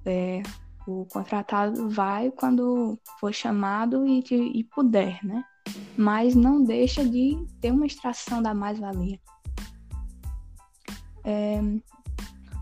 É, 0.04 0.42
o 0.86 1.04
contratado 1.04 1.88
vai 1.90 2.30
quando 2.30 2.98
for 3.20 3.34
chamado 3.34 4.06
e, 4.06 4.24
e 4.30 4.64
puder, 4.64 5.22
né? 5.22 5.44
Mas 5.96 6.34
não 6.34 6.64
deixa 6.64 7.04
de 7.04 7.36
ter 7.60 7.72
uma 7.72 7.86
extração 7.86 8.40
da 8.40 8.54
mais-valia. 8.54 9.20
É, 11.24 11.60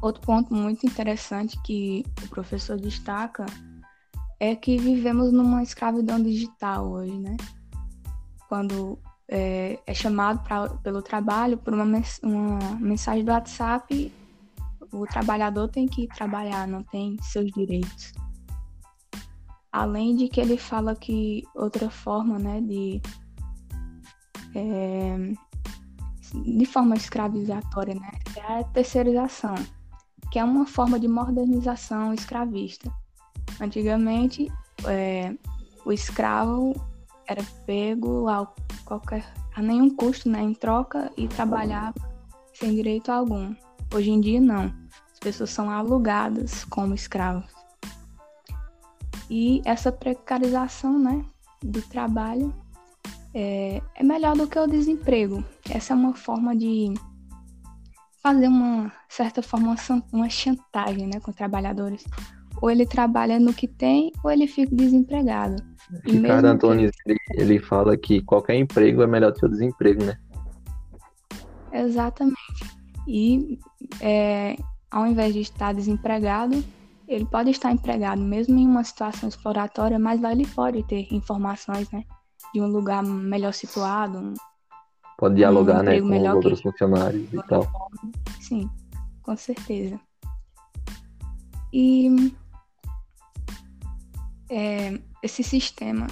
outro 0.00 0.22
ponto 0.22 0.55
muito 0.55 0.87
interessante 0.87 1.61
que 1.62 2.05
o 2.24 2.29
professor 2.29 2.79
destaca 2.79 3.44
é 4.40 4.57
que 4.57 4.79
vivemos 4.79 5.33
numa 5.33 5.62
escravidão 5.62 6.20
digital 6.20 6.90
hoje, 6.90 7.18
né? 7.18 7.37
Quando 8.48 8.98
é, 9.29 9.79
é 9.87 9.94
chamado 9.94 10.42
pra, 10.42 10.68
pelo 10.68 11.03
trabalho 11.03 11.59
por 11.59 11.72
uma, 11.74 11.85
mens 11.85 12.20
uma 12.22 12.59
mensagem 12.81 13.24
do 13.24 13.33
WhatsApp, 13.33 14.12
o 14.94 15.07
trabalhador 15.07 15.68
tem 15.68 15.87
que 15.87 16.07
trabalhar, 16.09 16.66
não 16.66 16.83
tem 16.83 17.16
seus 17.22 17.50
direitos. 17.50 18.12
Além 19.72 20.16
de 20.16 20.28
que 20.28 20.40
ele 20.40 20.57
fala 20.57 20.94
que 20.94 21.42
outra 21.54 21.90
forma, 21.90 22.38
né, 22.38 22.61
de 22.61 23.02
é, 24.54 25.16
de 26.44 26.64
forma 26.64 26.94
escravizatória, 26.94 27.94
né, 27.94 28.11
é 28.37 28.61
a 28.61 28.64
terceirização, 28.64 29.54
que 30.30 30.38
é 30.38 30.44
uma 30.44 30.66
forma 30.66 30.98
de 30.98 31.09
modernização 31.09 32.14
escravista 32.14 32.92
Antigamente, 33.61 34.50
é, 34.87 35.35
o 35.85 35.92
escravo 35.92 36.74
era 37.26 37.42
pego 37.66 38.28
a, 38.28 38.46
qualquer, 38.85 39.24
a 39.54 39.62
nenhum 39.62 39.90
custo 39.90 40.28
né, 40.28 40.42
em 40.42 40.54
troca 40.54 41.11
e 41.16 41.28
trabalhava 41.28 41.94
sem 42.52 42.74
direito 42.74 43.11
algum. 43.11 43.54
Hoje 43.94 44.11
em 44.11 44.20
dia, 44.20 44.40
não. 44.40 44.72
As 45.25 45.33
pessoas 45.33 45.51
são 45.51 45.71
alugadas 45.71 46.67
como 46.67 46.95
escravos. 46.95 47.47
E 49.31 49.63
essa 49.65 49.91
precarização 49.91 50.99
né, 50.99 51.25
do 51.63 51.81
trabalho 51.81 52.55
é, 53.33 53.81
é 53.95 54.05
melhor 54.05 54.37
do 54.37 54.47
que 54.47 54.59
o 54.59 54.67
desemprego. 54.67 55.43
Essa 55.71 55.95
é 55.95 55.97
uma 55.97 56.15
forma 56.15 56.55
de 56.55 56.93
fazer 58.23 58.49
uma 58.49 58.93
certa 59.09 59.41
forma 59.41 59.75
uma 60.13 60.29
chantagem 60.29 61.07
né, 61.07 61.19
com 61.21 61.33
trabalhadores 61.33 62.05
ou 62.61 62.71
ele 62.71 62.85
trabalha 62.85 63.41
no 63.41 63.55
que 63.55 63.67
tem, 63.67 64.13
ou 64.23 64.31
ele 64.31 64.47
fica 64.47 64.77
desempregado. 64.77 65.57
E 66.07 66.13
Ricardo 66.13 66.47
Antônio, 66.47 66.91
que... 66.91 67.11
ele, 67.11 67.19
ele 67.31 67.59
fala 67.59 67.97
que 67.97 68.21
qualquer 68.21 68.57
emprego 68.57 69.03
é 69.03 69.07
melhor 69.07 69.33
do 69.33 69.41
que 69.41 69.47
o 69.47 69.51
desemprego, 69.51 70.05
né? 70.05 70.19
Exatamente. 71.73 72.37
E 73.09 73.59
é, 74.01 74.57
ao 74.94 75.09
invés 75.09 75.35
de 75.35 75.40
estar 75.40 75.74
desempregado, 75.74 76.64
ele 77.09 77.26
pode 77.26 77.50
estar 77.50 77.72
empregado 77.72 78.22
mesmo 78.22 78.57
em 78.57 78.64
uma 78.64 78.85
situação 78.85 79.28
exploratória, 79.28 79.98
mas 79.98 80.20
lá 80.20 80.30
ele 80.30 80.46
pode 80.46 80.85
ter 80.85 81.12
informações, 81.12 81.90
né? 81.90 82.04
De 82.54 82.61
um 82.61 82.68
lugar 82.68 83.02
melhor 83.02 83.52
situado. 83.52 84.18
Um, 84.18 84.35
pode 85.18 85.35
dialogar, 85.35 85.80
um 85.80 85.83
né? 85.83 86.00
Com 86.00 86.37
outros 86.37 86.61
que... 86.61 86.70
funcionários 86.70 87.28
e 87.33 87.42
tal. 87.48 87.68
Sim, 88.40 88.70
com 89.20 89.37
certeza. 89.37 89.98
E 91.72 92.33
é, 94.48 94.96
esse 95.24 95.42
sistema 95.42 96.07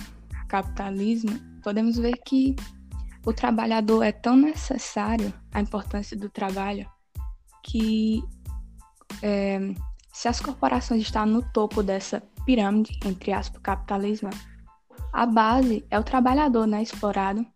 capitalismo, 0.49 1.39
podemos 1.63 1.97
ver 1.97 2.15
que 2.27 2.57
o 3.25 3.33
trabalhador 3.33 4.03
é 4.03 4.11
tão 4.11 4.35
necessário, 4.35 5.33
a 5.55 5.61
importância 5.61 6.17
do 6.17 6.29
trabalho, 6.29 6.85
que 7.63 8.25
é, 9.23 9.59
se 10.13 10.29
as 10.29 10.41
corporações 10.41 11.03
estão 11.03 11.25
no 11.25 11.43
topo 11.53 11.83
dessa 11.83 12.23
pirâmide, 12.45 12.99
entre 13.05 13.33
aspas, 13.33 13.61
capitalismo, 13.63 14.31
a 15.13 15.27
base 15.27 15.85
é 15.91 15.99
o 15.99 16.05
trabalhador 16.05 16.67
né, 16.67 16.83
explorado 16.83 17.47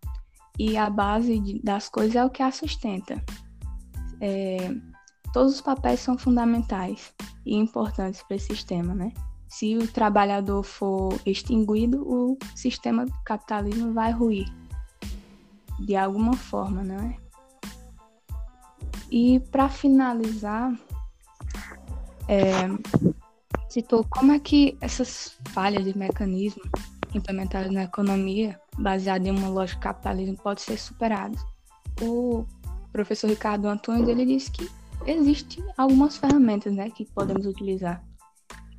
e 0.59 0.77
a 0.77 0.89
base 0.89 1.39
de, 1.39 1.63
das 1.63 1.89
coisas 1.89 2.17
é 2.17 2.25
o 2.25 2.31
que 2.31 2.43
a 2.43 2.51
sustenta. 2.51 3.23
É, 4.21 4.71
todos 5.33 5.55
os 5.55 5.61
papéis 5.61 6.01
são 6.01 6.17
fundamentais 6.17 7.13
e 7.45 7.55
importantes 7.55 8.23
para 8.23 8.37
esse 8.37 8.47
sistema, 8.47 8.95
né? 8.95 9.13
se 9.49 9.77
o 9.77 9.87
trabalhador 9.89 10.63
for 10.63 11.19
extinguido, 11.25 12.03
o 12.07 12.39
sistema 12.55 13.07
do 13.07 13.13
capitalismo 13.25 13.93
vai 13.93 14.13
ruir 14.13 14.47
de 15.81 15.97
alguma 15.97 16.35
forma, 16.35 16.83
não 16.83 16.97
é? 16.97 17.17
E 19.11 19.41
para 19.41 19.69
finalizar, 19.69 20.75
é, 22.29 22.69
citou 23.69 24.05
como 24.09 24.33
é 24.33 24.39
que 24.39 24.77
essas 24.81 25.39
falhas 25.49 25.85
de 25.85 25.97
mecanismo 25.97 26.63
implementadas 27.15 27.73
na 27.73 27.85
economia, 27.85 28.61
baseada 28.79 29.27
em 29.27 29.31
uma 29.31 29.49
lógica 29.49 29.81
capitalismo, 29.81 30.37
pode 30.37 30.61
ser 30.61 30.79
superadas. 30.79 31.41
O 32.03 32.45
professor 32.93 33.29
Ricardo 33.29 33.67
Antônio 33.67 34.11
ele 34.11 34.27
disse 34.27 34.51
que 34.51 34.69
existem 35.07 35.65
algumas 35.77 36.17
ferramentas, 36.17 36.75
né, 36.75 36.91
que 36.91 37.07
podemos 37.07 37.47
utilizar 37.47 38.05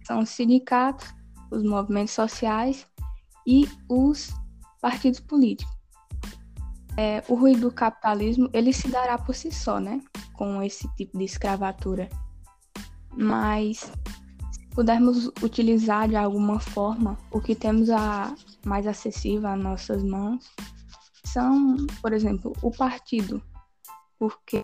são 0.07 0.19
os 0.19 0.29
sindicatos, 0.29 1.13
os 1.51 1.63
movimentos 1.63 2.13
sociais 2.13 2.87
e 3.45 3.67
os 3.89 4.31
partidos 4.81 5.19
políticos. 5.19 5.75
É, 6.95 7.21
o 7.27 7.35
ruído 7.35 7.61
do 7.61 7.71
capitalismo 7.71 8.49
ele 8.53 8.71
se 8.71 8.87
dará 8.87 9.17
por 9.17 9.35
si 9.35 9.51
só, 9.51 9.79
né? 9.79 10.01
Com 10.33 10.63
esse 10.63 10.87
tipo 10.95 11.17
de 11.17 11.25
escravatura. 11.25 12.09
Mas 13.17 13.91
se 14.51 14.67
pudermos 14.75 15.31
utilizar 15.41 16.07
de 16.07 16.15
alguma 16.15 16.59
forma 16.59 17.17
o 17.31 17.41
que 17.41 17.55
temos 17.55 17.89
a 17.89 18.35
mais 18.63 18.85
acessível 18.85 19.49
às 19.49 19.59
nossas 19.59 20.03
mãos, 20.03 20.45
são, 21.25 21.77
por 22.01 22.13
exemplo, 22.13 22.53
o 22.61 22.71
partido. 22.71 23.41
Porque 24.19 24.61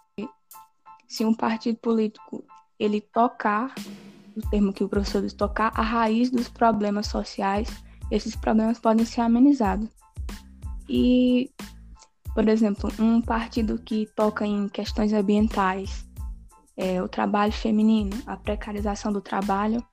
se 1.07 1.25
um 1.25 1.33
partido 1.33 1.77
político 1.77 2.43
ele 2.79 3.01
tocar, 3.01 3.73
o 4.35 4.49
termo 4.49 4.73
que 4.73 4.83
o 4.83 4.89
professor 4.89 5.21
diz, 5.21 5.33
tocar 5.33 5.71
a 5.75 5.81
raiz 5.81 6.29
dos 6.29 6.47
problemas 6.49 7.07
sociais, 7.07 7.69
esses 8.11 8.35
problemas 8.35 8.79
podem 8.79 9.05
ser 9.05 9.21
amenizados. 9.21 9.89
E, 10.89 11.51
por 12.33 12.47
exemplo, 12.47 12.91
um 12.99 13.21
partido 13.21 13.79
que 13.79 14.07
toca 14.15 14.45
em 14.45 14.67
questões 14.67 15.13
ambientais, 15.13 16.05
é, 16.75 17.01
o 17.01 17.07
trabalho 17.07 17.53
feminino, 17.53 18.11
a 18.25 18.35
precarização 18.35 19.11
do 19.11 19.21
trabalho, 19.21 19.83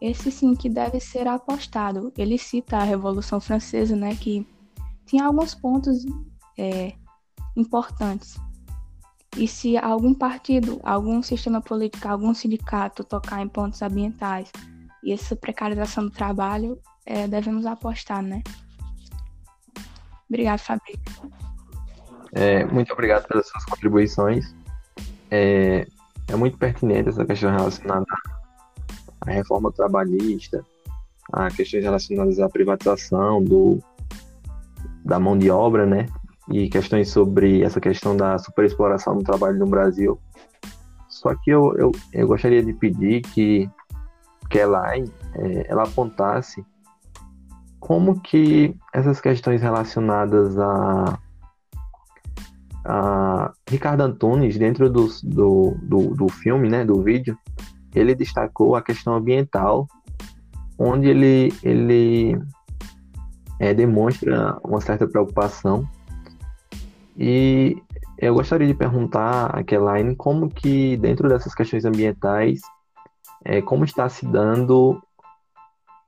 esse 0.00 0.30
sim 0.30 0.54
que 0.54 0.68
deve 0.68 0.98
ser 1.00 1.28
apostado. 1.28 2.12
Ele 2.16 2.38
cita 2.38 2.78
a 2.78 2.82
Revolução 2.82 3.40
Francesa, 3.40 3.94
né, 3.94 4.14
que 4.16 4.46
tinha 5.06 5.24
alguns 5.24 5.54
pontos 5.54 6.04
é, 6.58 6.92
importantes. 7.56 8.38
E 9.36 9.46
se 9.46 9.76
algum 9.76 10.12
partido, 10.12 10.80
algum 10.82 11.22
sistema 11.22 11.60
político, 11.60 12.08
algum 12.08 12.34
sindicato 12.34 13.04
tocar 13.04 13.40
em 13.42 13.48
pontos 13.48 13.80
ambientais 13.80 14.50
e 15.04 15.12
essa 15.12 15.36
precarização 15.36 16.04
do 16.04 16.10
trabalho, 16.10 16.80
é, 17.06 17.28
devemos 17.28 17.64
apostar, 17.64 18.22
né? 18.22 18.42
Obrigado, 20.28 20.58
Fabrício. 20.58 21.00
É, 22.32 22.64
muito 22.64 22.92
obrigado 22.92 23.26
pelas 23.26 23.48
suas 23.48 23.64
contribuições. 23.64 24.54
É, 25.30 25.86
é 26.30 26.36
muito 26.36 26.56
pertinente 26.56 27.08
essa 27.08 27.24
questão 27.24 27.50
relacionada 27.50 28.06
à 29.26 29.30
reforma 29.30 29.72
trabalhista, 29.72 30.64
a 31.32 31.50
questões 31.50 31.82
relacionadas 31.82 32.38
à 32.38 32.48
privatização 32.48 33.42
do, 33.42 33.78
da 35.04 35.18
mão 35.18 35.36
de 35.36 35.50
obra, 35.50 35.86
né? 35.86 36.06
E 36.48 36.68
questões 36.68 37.10
sobre 37.10 37.62
essa 37.62 37.80
questão 37.80 38.16
da 38.16 38.38
superexploração 38.38 39.18
do 39.18 39.24
trabalho 39.24 39.58
no 39.58 39.66
Brasil. 39.66 40.18
Só 41.08 41.34
que 41.34 41.50
eu, 41.50 41.76
eu, 41.76 41.92
eu 42.12 42.26
gostaria 42.26 42.62
de 42.62 42.72
pedir 42.72 43.20
que, 43.20 43.68
ela, 44.52 44.96
é, 44.96 45.04
ela 45.68 45.84
apontasse 45.84 46.64
como 47.78 48.20
que 48.20 48.76
essas 48.92 49.20
questões 49.20 49.62
relacionadas 49.62 50.58
a, 50.58 51.18
a 52.84 53.52
Ricardo 53.68 54.02
Antunes, 54.02 54.56
dentro 54.58 54.90
do, 54.90 55.08
do, 55.22 55.76
do, 55.82 56.14
do 56.14 56.28
filme, 56.28 56.68
né, 56.68 56.84
do 56.84 57.02
vídeo, 57.02 57.36
ele 57.94 58.14
destacou 58.14 58.76
a 58.76 58.82
questão 58.82 59.14
ambiental, 59.14 59.86
onde 60.78 61.08
ele, 61.08 61.52
ele 61.62 62.40
é, 63.58 63.74
demonstra 63.74 64.58
uma 64.64 64.80
certa 64.80 65.06
preocupação. 65.06 65.86
E 67.16 67.76
eu 68.18 68.34
gostaria 68.34 68.66
de 68.66 68.74
perguntar 68.74 69.46
a 69.46 69.62
Kelaine 69.62 70.16
como 70.16 70.48
que, 70.48 70.96
dentro 70.96 71.28
dessas 71.28 71.54
questões 71.54 71.84
ambientais, 71.84 72.60
é, 73.44 73.60
como 73.60 73.84
está 73.84 74.08
se 74.08 74.26
dando 74.26 75.02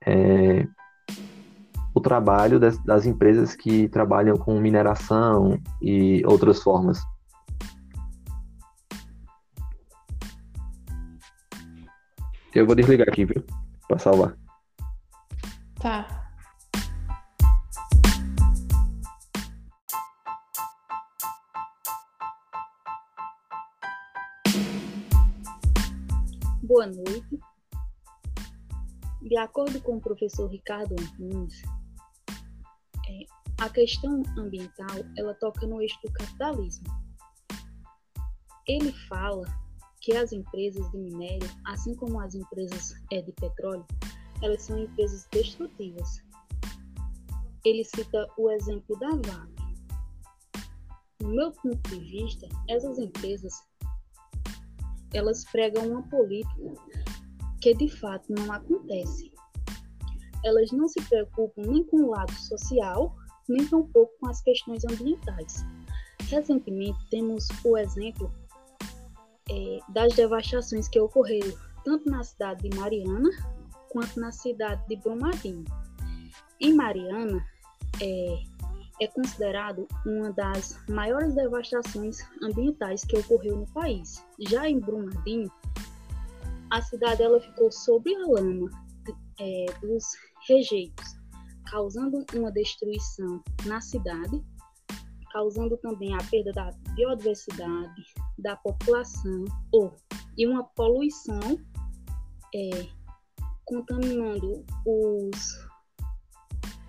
é, 0.05 0.67
o 1.93 2.01
trabalho 2.01 2.59
das, 2.59 2.77
das 2.83 3.05
empresas 3.05 3.55
que 3.55 3.87
trabalham 3.89 4.37
com 4.37 4.59
mineração 4.59 5.59
e 5.81 6.23
outras 6.25 6.61
formas. 6.61 6.99
Eu 12.53 12.65
vou 12.65 12.75
desligar 12.75 13.07
aqui, 13.09 13.25
viu? 13.25 13.43
Para 13.87 13.97
salvar. 13.97 14.35
Tá. 15.79 16.23
Boa 26.61 26.87
noite. 26.87 27.39
De 29.21 29.37
acordo 29.37 29.81
com 29.81 29.97
o 29.97 30.01
professor 30.01 30.49
Ricardo 30.49 30.93
Antunes, 30.93 31.61
a 33.59 33.69
questão 33.69 34.23
ambiental 34.37 34.97
ela 35.17 35.33
toca 35.35 35.65
no 35.67 35.81
eixo 35.81 35.97
do 36.03 36.11
capitalismo. 36.13 36.85
Ele 38.67 38.91
fala 39.07 39.45
que 40.01 40.15
as 40.15 40.31
empresas 40.31 40.89
de 40.91 40.97
minério, 40.97 41.49
assim 41.65 41.95
como 41.95 42.19
as 42.19 42.35
empresas 42.35 42.93
é, 43.11 43.21
de 43.21 43.31
petróleo, 43.33 43.85
elas 44.41 44.63
são 44.63 44.77
empresas 44.77 45.27
destrutivas. 45.31 46.21
Ele 47.65 47.83
cita 47.83 48.27
o 48.37 48.49
exemplo 48.51 48.97
da 48.99 49.09
Vale. 49.09 49.53
No 51.21 51.29
meu 51.29 51.51
ponto 51.51 51.89
de 51.89 51.99
vista, 51.99 52.47
essas 52.69 52.97
empresas 52.97 53.53
elas 55.13 55.45
pregam 55.45 55.87
uma 55.87 56.03
política 56.09 56.73
que 57.61 57.73
de 57.75 57.87
fato 57.87 58.25
não 58.33 58.51
acontece 58.51 59.33
elas 60.43 60.71
não 60.71 60.87
se 60.87 61.01
preocupam 61.03 61.61
nem 61.65 61.83
com 61.85 61.97
o 62.03 62.09
lado 62.11 62.33
social, 62.33 63.15
nem 63.47 63.65
tampouco 63.65 64.13
com 64.19 64.29
as 64.29 64.41
questões 64.41 64.83
ambientais. 64.85 65.65
Recentemente, 66.29 66.97
temos 67.09 67.47
o 67.63 67.77
exemplo 67.77 68.31
é, 69.49 69.79
das 69.89 70.13
devastações 70.13 70.87
que 70.87 70.99
ocorreram 70.99 71.53
tanto 71.83 72.09
na 72.09 72.23
cidade 72.23 72.67
de 72.67 72.77
Mariana 72.77 73.29
quanto 73.89 74.19
na 74.19 74.31
cidade 74.31 74.81
de 74.87 74.95
Brumadinho. 74.97 75.65
Em 76.59 76.73
Mariana, 76.73 77.45
é, 78.01 78.43
é 79.01 79.07
considerado 79.07 79.87
uma 80.05 80.31
das 80.31 80.79
maiores 80.87 81.35
devastações 81.35 82.19
ambientais 82.41 83.03
que 83.03 83.17
ocorreu 83.17 83.57
no 83.57 83.67
país. 83.67 84.25
Já 84.39 84.67
em 84.67 84.79
Brumadinho, 84.79 85.51
a 86.71 86.81
cidade 86.81 87.21
ela 87.21 87.39
ficou 87.39 87.71
sob 87.71 88.15
a 88.15 88.27
lama 88.27 88.69
é, 89.39 89.65
dos 89.81 90.03
rejeitos, 90.47 91.15
causando 91.69 92.25
uma 92.33 92.51
destruição 92.51 93.43
na 93.65 93.81
cidade, 93.81 94.43
causando 95.31 95.77
também 95.77 96.13
a 96.13 96.23
perda 96.29 96.51
da 96.51 96.71
biodiversidade, 96.95 98.03
da 98.37 98.55
população 98.57 99.45
ou, 99.71 99.93
e 100.37 100.45
uma 100.45 100.63
poluição, 100.63 101.59
é, 102.53 102.87
contaminando 103.65 104.65
os 104.85 105.73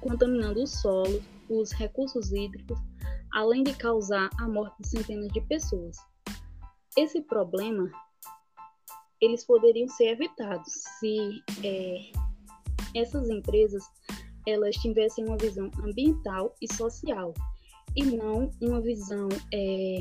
contaminando 0.00 0.62
o 0.62 0.66
solo, 0.66 1.22
os 1.48 1.72
recursos 1.72 2.30
hídricos, 2.30 2.78
além 3.32 3.62
de 3.64 3.74
causar 3.74 4.28
a 4.38 4.46
morte 4.46 4.76
de 4.82 4.88
centenas 4.90 5.32
de 5.32 5.40
pessoas. 5.40 5.96
Esse 6.94 7.22
problema 7.22 7.90
eles 9.20 9.44
poderiam 9.44 9.88
ser 9.88 10.08
evitados 10.08 10.72
se 10.98 11.42
é, 11.64 12.12
essas 12.94 13.28
empresas 13.30 13.82
elas 14.46 14.74
tivessem 14.76 15.24
uma 15.26 15.36
visão 15.36 15.70
ambiental 15.82 16.54
e 16.60 16.72
social 16.72 17.32
e 17.96 18.04
não 18.04 18.50
uma 18.60 18.80
visão 18.80 19.28
é, 19.52 19.98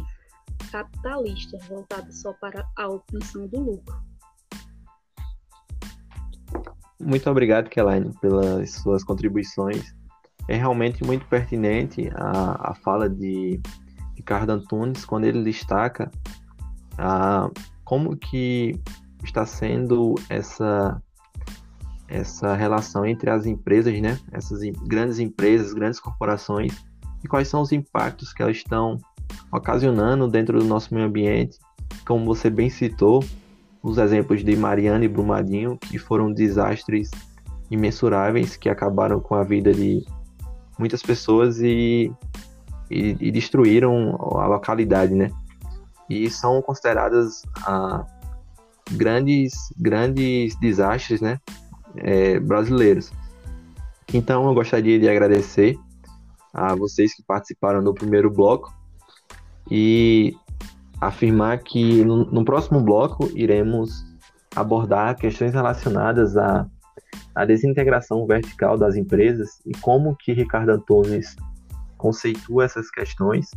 capitalista 0.72 1.58
voltada 1.68 2.12
só 2.12 2.34
para 2.34 2.68
a 2.78 2.88
obtenção 2.88 3.48
do 3.48 3.60
lucro. 3.60 3.96
Muito 7.00 7.30
obrigado, 7.30 7.70
Kelaine, 7.70 8.14
pelas 8.22 8.72
suas 8.72 9.04
contribuições. 9.04 9.94
É 10.48 10.56
realmente 10.56 11.04
muito 11.04 11.26
pertinente 11.28 12.10
a, 12.16 12.72
a 12.72 12.76
fala 12.76 13.10
de 13.10 13.62
Ricardo 14.16 14.52
Antunes 14.52 15.06
quando 15.06 15.26
ele 15.26 15.44
destaca 15.44 16.10
a, 16.98 17.50
como 17.84 18.16
que 18.16 18.80
está 19.24 19.46
sendo 19.46 20.16
essa 20.30 21.02
essa 22.14 22.54
relação 22.54 23.04
entre 23.04 23.32
as 23.32 23.48
empresas, 23.48 24.00
né? 24.00 24.20
Essas 24.32 24.60
grandes 24.86 25.18
empresas, 25.18 25.74
grandes 25.74 26.00
corporações 26.00 26.72
e 27.24 27.28
quais 27.28 27.48
são 27.48 27.62
os 27.62 27.72
impactos 27.72 28.32
que 28.32 28.44
elas 28.44 28.58
estão 28.58 28.98
ocasionando 29.52 30.28
dentro 30.28 30.60
do 30.60 30.66
nosso 30.66 30.94
meio 30.94 31.08
ambiente. 31.08 31.58
Como 32.06 32.24
você 32.24 32.52
bem 32.52 32.70
citou, 32.70 33.24
os 33.82 33.98
exemplos 33.98 34.44
de 34.44 34.56
Mariana 34.56 35.04
e 35.04 35.08
Brumadinho, 35.08 35.76
que 35.78 35.98
foram 35.98 36.32
desastres 36.32 37.10
imensuráveis 37.72 38.56
que 38.56 38.70
acabaram 38.70 39.20
com 39.20 39.34
a 39.34 39.44
vida 39.44 39.74
de 39.74 40.06
muitas 40.78 41.02
pessoas 41.02 41.60
e, 41.62 42.12
e, 42.92 43.18
e 43.20 43.32
destruíram 43.32 44.16
a 44.40 44.46
localidade, 44.46 45.16
né? 45.16 45.32
E 46.08 46.30
são 46.30 46.62
consideradas 46.62 47.42
ah, 47.66 48.06
grandes, 48.92 49.54
grandes 49.80 50.56
desastres, 50.60 51.20
né? 51.22 51.40
É, 51.98 52.40
brasileiros. 52.40 53.12
Então 54.14 54.48
eu 54.48 54.54
gostaria 54.54 55.00
de 55.00 55.08
agradecer 55.10 55.78
a 56.54 56.76
vocês 56.76 57.16
que 57.16 57.24
participaram 57.24 57.84
do 57.84 57.94
primeiro 57.94 58.30
bloco 58.30 58.72
e 59.72 60.36
afirmar 61.02 61.58
que 61.60 62.04
no, 62.06 62.26
no 62.26 62.46
próximo 62.46 62.80
bloco 62.80 63.30
iremos 63.34 64.06
abordar 64.56 65.16
questões 65.16 65.54
relacionadas 65.54 66.38
à, 66.38 66.68
à 67.34 67.46
desintegração 67.46 68.26
vertical 68.28 68.78
das 68.78 68.96
empresas 68.96 69.50
e 69.66 69.72
como 69.80 70.16
que 70.16 70.34
Ricardo 70.34 70.70
Antunes 70.70 71.36
conceitua 71.98 72.66
essas 72.66 72.90
questões 72.92 73.50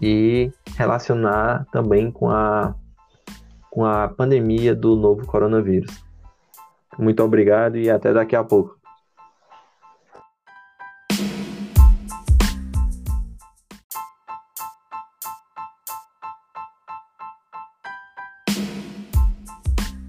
e 0.00 0.50
relacionar 0.76 1.66
também 1.72 2.10
com 2.10 2.30
a, 2.30 2.74
com 3.70 3.84
a 3.84 4.08
pandemia 4.08 4.74
do 4.74 4.96
novo 4.96 5.26
coronavírus. 5.26 6.04
Muito 6.98 7.22
obrigado 7.22 7.76
e 7.76 7.90
até 7.90 8.12
daqui 8.12 8.36
a 8.36 8.44
pouco. 8.44 8.78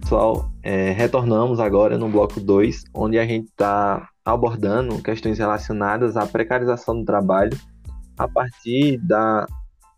Pessoal, 0.02 0.52
é, 0.62 0.92
retornamos 0.92 1.60
agora 1.60 1.98
no 1.98 2.08
bloco 2.08 2.40
2, 2.40 2.86
onde 2.94 3.18
a 3.18 3.26
gente 3.26 3.48
está 3.48 4.08
abordando 4.24 5.02
questões 5.02 5.40
relacionadas 5.40 6.16
à 6.16 6.28
precarização 6.28 7.00
do 7.00 7.06
trabalho 7.06 7.58
a 8.18 8.28
partir 8.28 8.98
da, 9.00 9.48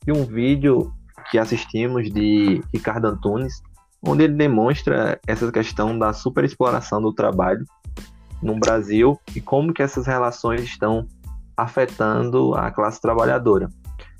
de 0.05 0.11
um 0.11 0.23
vídeo 0.23 0.93
que 1.29 1.37
assistimos 1.37 2.09
de 2.09 2.61
Ricardo 2.73 3.05
Antunes, 3.05 3.61
onde 4.05 4.23
ele 4.23 4.35
demonstra 4.35 5.19
essa 5.27 5.51
questão 5.51 5.97
da 5.97 6.13
superexploração 6.13 7.01
do 7.01 7.13
trabalho 7.13 7.65
no 8.41 8.59
Brasil 8.59 9.19
e 9.35 9.41
como 9.41 9.73
que 9.73 9.81
essas 9.81 10.05
relações 10.05 10.61
estão 10.61 11.07
afetando 11.55 12.53
a 12.55 12.69
classe 12.71 13.01
trabalhadora. 13.01 13.69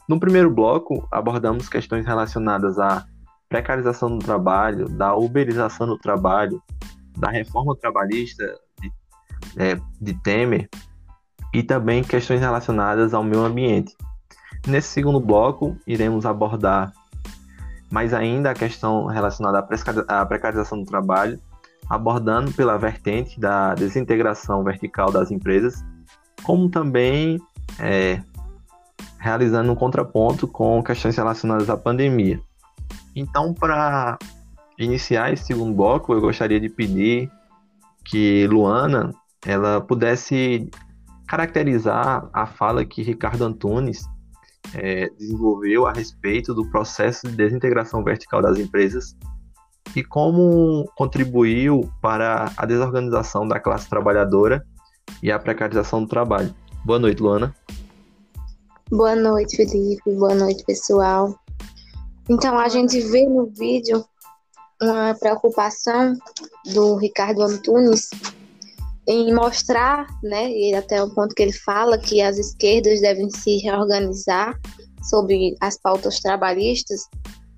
No 0.10 0.20
primeiro 0.20 0.50
bloco, 0.50 1.08
abordamos 1.12 1.70
questões 1.70 2.06
relacionadas 2.06 2.80
à 2.80 3.06
precarização 3.48 4.18
do 4.18 4.26
trabalho, 4.26 4.90
da 4.90 5.16
uberização 5.16 5.86
do 5.86 5.98
trabalho, 5.98 6.62
da 7.18 7.30
reforma 7.30 7.76
trabalhista 7.76 8.44
de, 8.82 8.92
é, 9.58 9.80
de 10.02 10.14
Temer 10.22 10.70
e 11.54 11.64
também 11.64 12.04
questões 12.04 12.40
relacionadas 12.40 13.14
ao 13.14 13.24
meio 13.24 13.44
ambiente. 13.44 13.96
Nesse 14.66 14.90
segundo 14.90 15.20
bloco, 15.20 15.78
iremos 15.86 16.26
abordar 16.26 16.92
mais 17.90 18.14
ainda 18.14 18.52
a 18.52 18.54
questão 18.54 19.06
relacionada 19.06 19.66
à 20.08 20.26
precarização 20.26 20.80
do 20.80 20.86
trabalho, 20.86 21.40
abordando 21.90 22.52
pela 22.52 22.78
vertente 22.78 23.40
da 23.40 23.74
desintegração 23.74 24.64
vertical 24.64 25.12
das 25.12 25.32
empresas, 25.32 25.84
como 26.44 26.70
também 26.70 27.40
é, 27.80 28.22
realizando 29.20 29.72
um 29.72 29.76
contraponto 29.76 30.48
com 30.48 30.84
questões 30.84 31.16
relacionadas 31.16 31.70
à 31.70 31.78
pandemia. 31.78 32.40
Então, 33.16 33.54
para 33.54 34.18
iniciar 34.78 35.34
esse 35.34 35.46
segundo 35.46 35.74
bloco, 35.74 36.14
eu 36.14 36.22
gostaria 36.22 36.60
de 36.60 36.70
pedir 36.70 37.32
que 38.06 38.46
Luana 38.48 39.14
ela 39.46 39.82
pudesse 39.82 40.70
caracterizar 41.28 42.30
a 42.32 42.46
fala 42.46 42.86
que 42.86 43.02
Ricardo 43.02 43.44
Antunes 43.44 44.08
é, 44.74 45.10
desenvolveu 45.18 45.86
a 45.88 45.92
respeito 45.92 46.54
do 46.54 46.70
processo 46.70 47.28
de 47.28 47.36
desintegração 47.36 48.04
vertical 48.04 48.42
das 48.42 48.58
empresas 48.60 49.16
e 49.96 50.04
como 50.04 50.86
contribuiu 50.96 51.90
para 52.02 52.52
a 52.58 52.66
desorganização 52.66 53.48
da 53.48 53.60
classe 53.60 53.90
trabalhadora 53.90 54.66
e 55.24 55.32
a 55.32 55.40
precarização 55.40 56.04
do 56.04 56.08
trabalho. 56.08 56.54
Boa 56.84 57.00
noite, 57.00 57.22
Luana. 57.22 57.56
Boa 58.90 59.16
noite, 59.16 59.58
Felipe. 59.58 60.12
Boa 60.16 60.36
noite, 60.36 60.64
pessoal. 60.66 61.36
Então, 62.30 62.58
a 62.58 62.68
gente 62.68 63.00
vê 63.00 63.26
no 63.26 63.48
vídeo 63.48 64.04
uma 64.82 65.16
preocupação 65.16 66.14
do 66.74 66.96
Ricardo 66.96 67.42
Antunes 67.42 68.10
em 69.08 69.34
mostrar, 69.34 70.06
né, 70.22 70.52
e 70.52 70.76
até 70.76 71.02
o 71.02 71.10
ponto 71.10 71.34
que 71.34 71.42
ele 71.42 71.54
fala 71.54 71.98
que 71.98 72.22
as 72.22 72.38
esquerdas 72.38 73.00
devem 73.00 73.30
se 73.30 73.58
reorganizar 73.60 74.60
sobre 75.02 75.56
as 75.62 75.78
pautas 75.78 76.20
trabalhistas, 76.20 77.08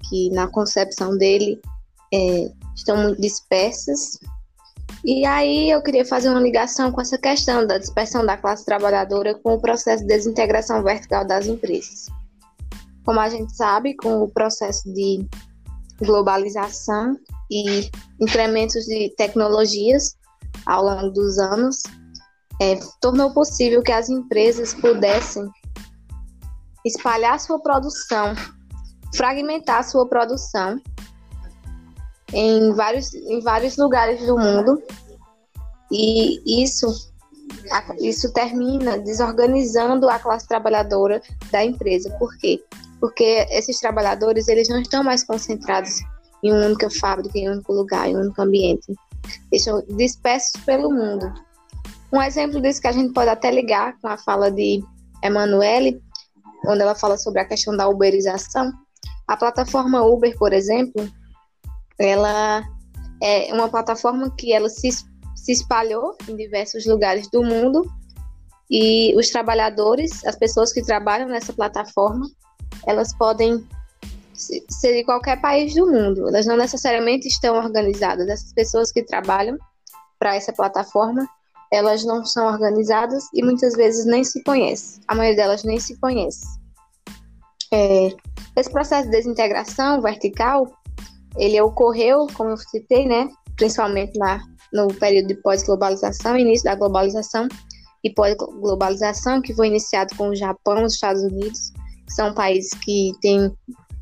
que 0.08 0.30
na 0.30 0.48
concepção 0.48 1.18
dele 1.18 1.60
é, 2.14 2.52
estão 2.76 2.98
muito 2.98 3.20
dispersas. 3.20 4.20
E 5.04 5.26
aí 5.26 5.72
eu 5.72 5.82
queria 5.82 6.06
fazer 6.06 6.30
uma 6.30 6.40
ligação 6.40 6.92
com 6.92 7.02
essa 7.02 7.18
questão 7.18 7.66
da 7.66 7.80
dispersão 7.80 8.24
da 8.24 8.38
classe 8.38 8.64
trabalhadora 8.64 9.34
com 9.34 9.56
o 9.56 9.62
processo 9.62 10.04
de 10.04 10.10
desintegração 10.10 10.84
vertical 10.84 11.26
das 11.26 11.48
empresas. 11.48 12.08
Como 13.04 13.20
a 13.20 13.30
gente 13.30 13.56
sabe, 13.56 13.96
com 13.96 14.22
o 14.24 14.30
processo 14.30 14.92
de 14.94 15.26
globalização 16.00 17.18
e 17.50 17.90
incrementos 18.20 18.86
de 18.86 19.14
tecnologias 19.18 20.19
ao 20.66 20.84
longo 20.84 21.10
dos 21.10 21.38
anos, 21.38 21.82
é, 22.62 22.80
tornou 23.02 23.34
possível 23.34 23.82
que 23.82 23.92
as 23.92 24.10
empresas 24.10 24.74
pudessem 24.74 25.50
espalhar 26.86 27.40
sua 27.40 27.60
produção, 27.60 28.34
fragmentar 29.16 29.84
sua 29.84 30.08
produção 30.08 30.80
em 32.34 32.74
vários, 32.74 33.14
em 33.14 33.40
vários 33.42 33.78
lugares 33.78 34.26
do 34.26 34.38
mundo. 34.38 34.82
E 35.92 36.64
isso 36.64 37.10
isso 38.00 38.32
termina 38.32 39.00
desorganizando 39.00 40.08
a 40.08 40.20
classe 40.20 40.48
trabalhadora 40.48 41.22
da 41.52 41.66
empresa. 41.66 42.12
Por 42.20 42.38
quê? 42.38 42.64
porque 43.00 43.48
esses 43.50 43.80
trabalhadores 43.80 44.48
eles 44.48 44.68
não 44.70 44.82
estão 44.82 45.04
mais 45.04 45.24
concentrados 45.24 46.00
em 46.44 46.52
uma 46.52 46.66
única 46.66 46.90
fábrica, 46.90 47.38
em 47.38 47.50
um 47.50 47.54
único 47.54 47.74
lugar, 47.74 48.08
em 48.08 48.16
um 48.16 48.22
único 48.22 48.42
ambiente. 48.42 48.94
Estão 49.52 49.84
dispersos 49.98 50.62
pelo 50.64 50.92
mundo. 50.92 51.32
Um 52.12 52.22
exemplo 52.22 52.62
disso 52.62 52.82
que 52.82 52.88
a 52.88 52.92
gente 52.92 53.14
pode 53.14 53.30
até 53.30 53.52
ligar 53.52 53.98
com 54.00 54.08
a 54.08 54.18
fala 54.18 54.52
de 54.52 54.84
Emanuele, 55.24 56.02
onde 56.66 56.82
ela 56.82 56.96
fala 56.96 57.18
sobre 57.18 57.42
a 57.42 57.46
questão 57.46 57.76
da 57.76 57.88
uberização. 57.88 58.72
A 59.28 59.38
plataforma 59.38 60.02
Uber, 60.04 60.36
por 60.38 60.54
exemplo, 60.54 61.08
ela 62.00 62.64
é 63.22 63.54
uma 63.54 63.70
plataforma 63.70 64.34
que 64.36 64.54
ela 64.54 64.70
se, 64.70 64.90
se 64.92 65.52
espalhou 65.52 66.16
em 66.28 66.36
diversos 66.36 66.86
lugares 66.86 67.30
do 67.30 67.44
mundo 67.44 67.86
e 68.70 69.14
os 69.16 69.30
trabalhadores, 69.30 70.26
as 70.26 70.36
pessoas 70.36 70.72
que 70.72 70.82
trabalham 70.84 71.28
nessa 71.28 71.52
plataforma, 71.52 72.28
elas 72.86 73.14
podem 73.16 73.68
ser 74.40 74.94
de 74.94 75.04
qualquer 75.04 75.42
país 75.42 75.74
do 75.74 75.86
mundo. 75.86 76.28
Elas 76.28 76.46
não 76.46 76.56
necessariamente 76.56 77.28
estão 77.28 77.56
organizadas. 77.56 78.28
Essas 78.28 78.54
pessoas 78.54 78.92
que 78.92 79.04
trabalham 79.04 79.58
para 80.18 80.36
essa 80.36 80.54
plataforma, 80.54 81.28
elas 81.72 82.04
não 82.06 82.26
são 82.26 82.48
organizadas 82.48 83.24
e 83.34 83.44
muitas 83.44 83.74
vezes 83.74 84.06
nem 84.06 84.24
se 84.24 84.44
conhecem. 84.44 85.02
A 85.08 85.16
maioria 85.16 85.44
delas 85.44 85.64
nem 85.64 85.80
se 85.80 85.98
conhece. 86.00 86.46
É, 87.72 88.10
esse 88.56 88.72
processo 88.72 89.06
de 89.06 89.12
desintegração 89.12 90.02
vertical, 90.02 90.68
ele 91.38 91.62
ocorreu, 91.62 92.26
como 92.34 92.52
eu 92.52 92.58
citei, 92.58 93.08
né, 93.08 93.30
principalmente 93.56 94.18
na, 94.18 94.42
no 94.74 94.88
período 94.88 95.28
de 95.28 95.36
pós-globalização, 95.36 96.38
início 96.38 96.64
da 96.64 96.76
globalização 96.76 97.48
e 98.04 98.10
pós-globalização, 98.10 99.42
que 99.42 99.54
foi 99.54 99.68
iniciado 99.68 100.16
com 100.16 100.30
o 100.30 100.36
Japão, 100.36 100.84
os 100.84 100.94
Estados 100.94 101.22
Unidos, 101.22 101.72
são 102.10 102.34
países 102.34 102.74
que 102.74 103.12
têm 103.22 103.54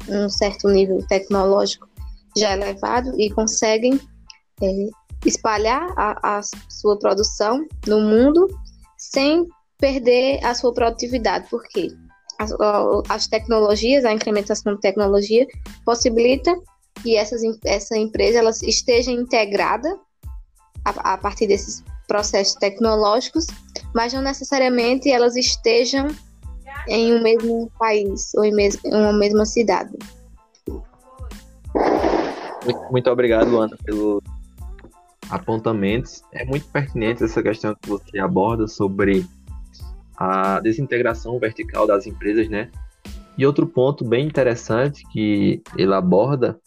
um 0.09 0.29
certo 0.29 0.67
nível 0.69 1.03
tecnológico 1.07 1.87
já 2.37 2.53
elevado 2.53 3.19
e 3.19 3.29
conseguem 3.29 3.99
é, 4.61 4.89
espalhar 5.25 5.91
a, 5.97 6.37
a, 6.37 6.41
sua 6.69 6.97
produção 6.97 7.65
no 7.87 7.99
mundo 7.99 8.47
sem 8.97 9.47
perder 9.77 10.43
a 10.43 10.53
sua 10.53 10.73
produtividade. 10.73 11.49
Por 11.49 11.63
quê? 11.63 11.89
As, 12.39 12.51
as 13.09 13.27
tecnologias, 13.27 14.05
a 14.05 14.13
incrementação 14.13 14.75
de 14.75 14.81
tecnologia 14.81 15.47
possibilita 15.83 16.55
que 17.01 17.15
essas, 17.15 17.41
essa 17.65 17.97
empresa 17.97 18.39
ela 18.39 18.51
esteja 18.63 19.11
integrada 19.11 19.99
a, 20.85 21.13
a 21.13 21.17
partir 21.17 21.47
desses 21.47 21.83
processos 22.07 22.55
tecnológicos, 22.55 23.47
mas 23.93 24.13
não 24.13 24.21
necessariamente 24.21 25.09
elas 25.09 25.35
estejam 25.35 26.07
em 26.87 27.13
um 27.13 27.21
mesmo 27.21 27.71
país 27.77 28.31
ou 28.35 28.43
em, 28.43 28.53
mes 28.53 28.79
em 28.83 28.93
uma 28.93 29.13
mesma 29.13 29.45
cidade. 29.45 29.91
Muito, 32.63 32.91
muito 32.91 33.09
obrigado, 33.09 33.49
Luana, 33.49 33.77
pelos 33.83 34.21
apontamentos. 35.29 36.21
É 36.33 36.45
muito 36.45 36.67
pertinente 36.67 37.23
essa 37.23 37.41
questão 37.41 37.75
que 37.75 37.89
você 37.89 38.19
aborda 38.19 38.67
sobre 38.67 39.25
a 40.17 40.59
desintegração 40.59 41.37
vertical 41.39 41.85
das 41.85 42.07
empresas, 42.07 42.49
né? 42.49 42.69
E 43.37 43.45
outro 43.45 43.67
ponto 43.67 44.03
bem 44.03 44.25
interessante 44.25 45.03
que 45.11 45.61
ele 45.77 45.93
aborda 45.93 46.59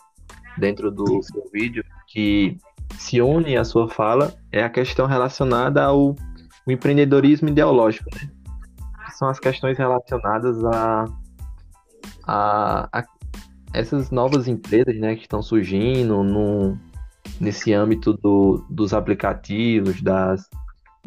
dentro 0.56 0.90
do 0.90 1.20
seu 1.22 1.48
vídeo, 1.52 1.85
que 2.06 2.56
se 2.96 3.20
une 3.20 3.56
à 3.56 3.64
sua 3.64 3.88
fala, 3.88 4.35
é 4.52 4.62
a 4.62 4.70
questão 4.70 5.06
relacionada 5.06 5.83
ao 5.83 6.14
empreendedorismo 6.66 7.48
ideológico, 7.48 8.09
né? 8.14 8.30
São 9.20 9.28
as 9.28 9.38
questões 9.38 9.76
relacionadas 9.76 10.64
a, 10.64 11.04
a, 12.26 12.88
a 12.90 13.04
essas 13.74 14.11
novas 14.11 14.48
empresas 14.48 14.98
né, 14.98 15.14
que 15.14 15.22
estão 15.22 15.42
surgindo 15.42 16.24
no, 16.24 16.78
nesse 17.38 17.74
âmbito 17.74 18.14
do, 18.14 18.64
dos 18.70 18.94
aplicativos, 18.94 20.00
das 20.00 20.48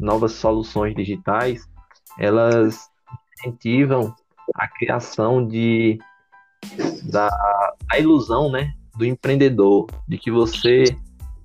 novas 0.00 0.30
soluções 0.30 0.94
digitais, 0.94 1.68
elas 2.16 2.88
incentivam 3.36 4.14
a 4.54 4.68
criação 4.68 5.44
de 5.44 5.98
da 7.10 7.28
a 7.90 7.98
ilusão 7.98 8.48
né, 8.48 8.72
do 8.96 9.04
empreendedor, 9.04 9.88
de 10.06 10.18
que 10.18 10.30
você 10.30 10.84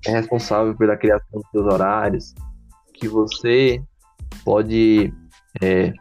é 0.06 0.12
responsável 0.12 0.76
pela 0.76 0.96
criação 0.96 1.40
dos 1.40 1.50
seus 1.50 1.66
horários, 1.66 2.32
que 2.94 3.08
você 3.08 3.82
pode 4.44 5.12
é, 5.60 5.92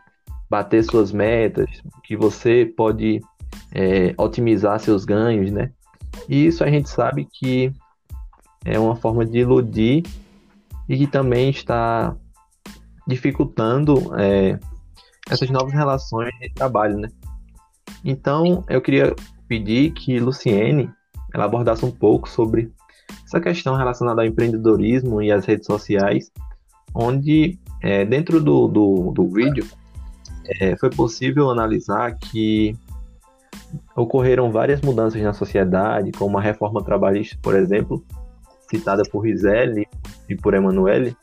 bater 0.50 0.84
suas 0.84 1.12
metas, 1.12 1.70
que 2.04 2.18
você 2.18 2.66
pode 2.66 3.22
é, 3.72 4.14
otimizar 4.18 4.80
seus 4.80 5.06
ganhos, 5.06 5.52
né? 5.52 5.72
E 6.28 6.48
isso 6.48 6.64
a 6.64 6.70
gente 6.70 6.90
sabe 6.90 7.28
que 7.32 7.72
é 8.66 8.80
uma 8.80 8.96
forma 8.96 9.26
de 9.26 9.40
iludir 9.40 10.04
e 10.88 10.98
que 10.98 11.08
também 11.08 11.50
está 11.50 12.16
dificultando 13.08 14.16
é, 14.18 14.60
essas 15.30 15.50
novas 15.50 15.74
relações 15.74 16.32
de 16.40 16.54
trabalho, 16.54 16.98
né? 16.98 17.10
Então, 18.04 18.64
eu 18.68 18.82
queria 18.82 19.16
pedir 19.48 19.92
que 19.92 20.20
Luciene 20.20 20.90
ela 21.34 21.46
abordasse 21.46 21.86
um 21.86 21.92
pouco 21.92 22.28
sobre 22.28 22.72
essa 23.26 23.40
questão 23.40 23.76
relacionada 23.76 24.22
ao 24.22 24.28
empreendedorismo 24.28 25.22
e 25.22 25.32
às 25.32 25.46
redes 25.46 25.66
sociais, 25.66 26.32
onde 26.94 27.60
é, 27.82 28.06
dentro 28.06 28.42
do, 28.42 28.68
do, 28.68 29.12
do 29.12 29.28
vídeo 29.28 29.66
é, 30.60 30.76
foi 30.78 30.90
possível 30.90 31.50
analisar 31.50 32.16
que 32.18 32.76
ocorreram 33.96 34.52
várias 34.52 34.82
mudanças 34.82 35.22
na 35.22 35.34
sociedade, 35.34 36.12
como 36.12 36.38
a 36.38 36.42
reforma 36.42 36.84
trabalhista, 36.84 37.38
por 37.42 37.56
exemplo, 37.56 38.04
citada 38.70 39.04
por 39.12 39.22
Rizeli 39.22 39.88
e 40.28 40.36
por 40.36 40.54
Emanuele, 40.54 41.16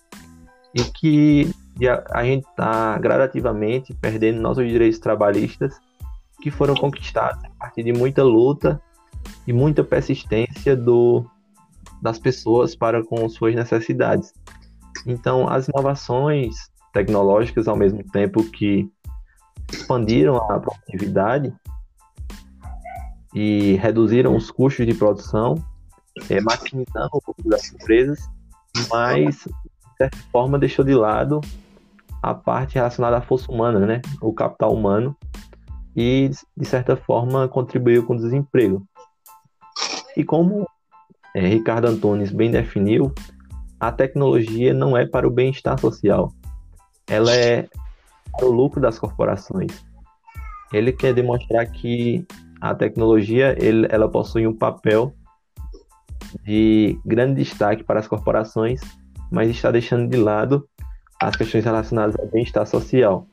e 0.74 0.82
que 0.82 1.50
a, 1.86 2.20
a 2.20 2.24
gente 2.24 2.46
está 2.46 2.98
gradativamente 2.98 3.94
perdendo 3.94 4.40
nossos 4.40 4.66
direitos 4.68 4.98
trabalhistas 4.98 5.78
que 6.40 6.50
foram 6.50 6.74
conquistados 6.74 7.42
a 7.44 7.50
partir 7.58 7.82
de 7.82 7.92
muita 7.92 8.22
luta 8.22 8.80
e 9.46 9.52
muita 9.52 9.82
persistência 9.82 10.76
do, 10.76 11.24
das 12.00 12.18
pessoas 12.18 12.76
para 12.76 13.04
com 13.04 13.28
suas 13.28 13.54
necessidades. 13.54 14.32
Então, 15.06 15.48
as 15.48 15.68
inovações 15.68 16.70
tecnológicas, 16.92 17.68
ao 17.68 17.76
mesmo 17.76 18.02
tempo 18.10 18.42
que 18.44 18.90
expandiram 19.72 20.36
a 20.36 20.58
produtividade 20.58 21.54
e 23.34 23.74
reduziram 23.76 24.34
os 24.34 24.50
custos 24.50 24.86
de 24.86 24.94
produção, 24.94 25.62
é, 26.30 26.40
maximizando 26.40 27.10
o 27.12 27.20
lucro 27.26 27.48
das 27.48 27.72
empresas, 27.72 28.18
mas, 28.90 29.36
de 29.44 29.96
certa 29.98 30.18
forma, 30.32 30.58
deixou 30.58 30.84
de 30.84 30.94
lado 30.94 31.40
a 32.22 32.34
parte 32.34 32.76
relacionada 32.76 33.18
à 33.18 33.20
força 33.20 33.50
humana, 33.50 33.80
né? 33.80 34.00
o 34.20 34.32
capital 34.32 34.72
humano, 34.72 35.16
e, 35.94 36.30
de 36.56 36.64
certa 36.66 36.96
forma, 36.96 37.48
contribuiu 37.48 38.04
com 38.04 38.14
o 38.14 38.18
desemprego. 38.18 38.86
E 40.16 40.24
como 40.24 40.66
é, 41.34 41.46
Ricardo 41.46 41.86
Antunes 41.88 42.32
bem 42.32 42.50
definiu, 42.50 43.12
a 43.78 43.92
tecnologia 43.92 44.72
não 44.72 44.96
é 44.96 45.06
para 45.06 45.28
o 45.28 45.30
bem-estar 45.30 45.78
social, 45.78 46.32
ela 47.06 47.34
é 47.34 47.68
o 48.44 48.50
lucro 48.50 48.80
das 48.80 48.98
corporações. 48.98 49.84
Ele 50.72 50.92
quer 50.92 51.14
demonstrar 51.14 51.66
que 51.66 52.26
a 52.60 52.74
tecnologia 52.74 53.56
ele, 53.58 53.86
ela 53.90 54.08
possui 54.08 54.46
um 54.46 54.54
papel 54.54 55.14
de 56.44 56.98
grande 57.04 57.42
destaque 57.42 57.84
para 57.84 58.00
as 58.00 58.08
corporações, 58.08 58.80
mas 59.30 59.48
está 59.48 59.70
deixando 59.70 60.08
de 60.08 60.16
lado 60.16 60.68
as 61.22 61.34
questões 61.36 61.64
relacionadas 61.64 62.16
ao 62.18 62.26
bem-estar 62.26 62.66
social. 62.66 63.26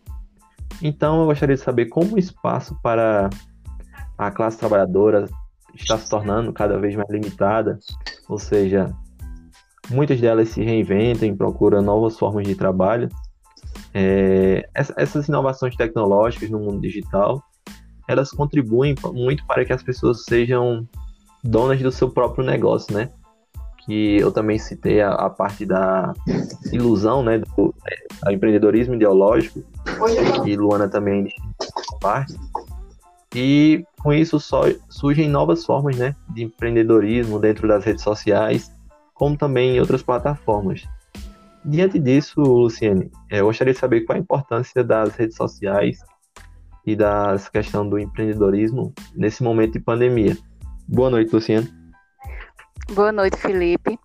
Então, 0.81 1.21
eu 1.21 1.25
gostaria 1.25 1.55
de 1.55 1.61
saber 1.61 1.87
como 1.87 2.15
o 2.15 2.19
espaço 2.19 2.77
para 2.81 3.29
a 4.17 4.31
classe 4.31 4.57
trabalhadora 4.57 5.25
está 5.73 5.97
se 5.97 6.09
tornando 6.09 6.53
cada 6.53 6.77
vez 6.77 6.95
mais 6.95 7.09
limitada, 7.09 7.79
ou 8.29 8.37
seja, 8.37 8.93
muitas 9.89 10.19
delas 10.19 10.49
se 10.49 10.63
reinventam 10.63 11.35
procuram 11.35 11.81
novas 11.81 12.17
formas 12.17 12.47
de 12.47 12.55
trabalho. 12.55 13.09
É, 13.93 14.67
essas 14.73 15.27
inovações 15.27 15.75
tecnológicas 15.75 16.49
no 16.49 16.59
mundo 16.59 16.81
digital, 16.81 17.43
elas 18.07 18.31
contribuem 18.31 18.95
muito 19.13 19.45
para 19.45 19.63
que 19.63 19.73
as 19.73 19.83
pessoas 19.83 20.23
sejam 20.23 20.87
donas 21.43 21.81
do 21.81 21.91
seu 21.91 22.09
próprio 22.09 22.43
negócio, 22.43 22.93
né? 22.93 23.09
Que 23.85 24.17
eu 24.17 24.31
também 24.31 24.57
citei 24.57 25.01
a, 25.01 25.11
a 25.11 25.29
parte 25.29 25.65
da 25.65 26.13
ilusão, 26.71 27.21
né, 27.21 27.37
do, 27.37 27.45
do 27.55 28.31
empreendedorismo 28.31 28.95
ideológico, 28.95 29.61
e 30.45 30.55
Luana 30.55 30.87
também 30.87 31.27
parte. 31.99 32.33
E 33.35 33.83
com 34.01 34.13
isso 34.13 34.39
só 34.39 34.63
surgem 34.89 35.27
novas 35.27 35.65
formas 35.65 35.97
né, 35.97 36.15
de 36.29 36.43
empreendedorismo 36.43 37.39
dentro 37.39 37.67
das 37.67 37.83
redes 37.83 38.03
sociais, 38.03 38.71
como 39.13 39.35
também 39.35 39.75
em 39.75 39.79
outras 39.79 40.03
plataformas. 40.03 40.87
Diante 41.65 41.97
disso, 41.97 42.41
Luciene, 42.41 43.09
é, 43.31 43.39
eu 43.39 43.45
gostaria 43.45 43.73
de 43.73 43.79
saber 43.79 44.01
qual 44.01 44.17
a 44.17 44.19
importância 44.19 44.83
das 44.83 45.15
redes 45.15 45.37
sociais 45.37 45.99
e 46.85 46.95
da 46.95 47.37
questão 47.51 47.87
do 47.87 47.97
empreendedorismo 47.97 48.93
nesse 49.15 49.41
momento 49.41 49.73
de 49.73 49.79
pandemia. 49.79 50.37
Boa 50.87 51.09
noite, 51.09 51.33
Luciene. 51.33 51.71
Boa 52.93 53.13
noite, 53.13 53.37
Felipe. 53.37 53.97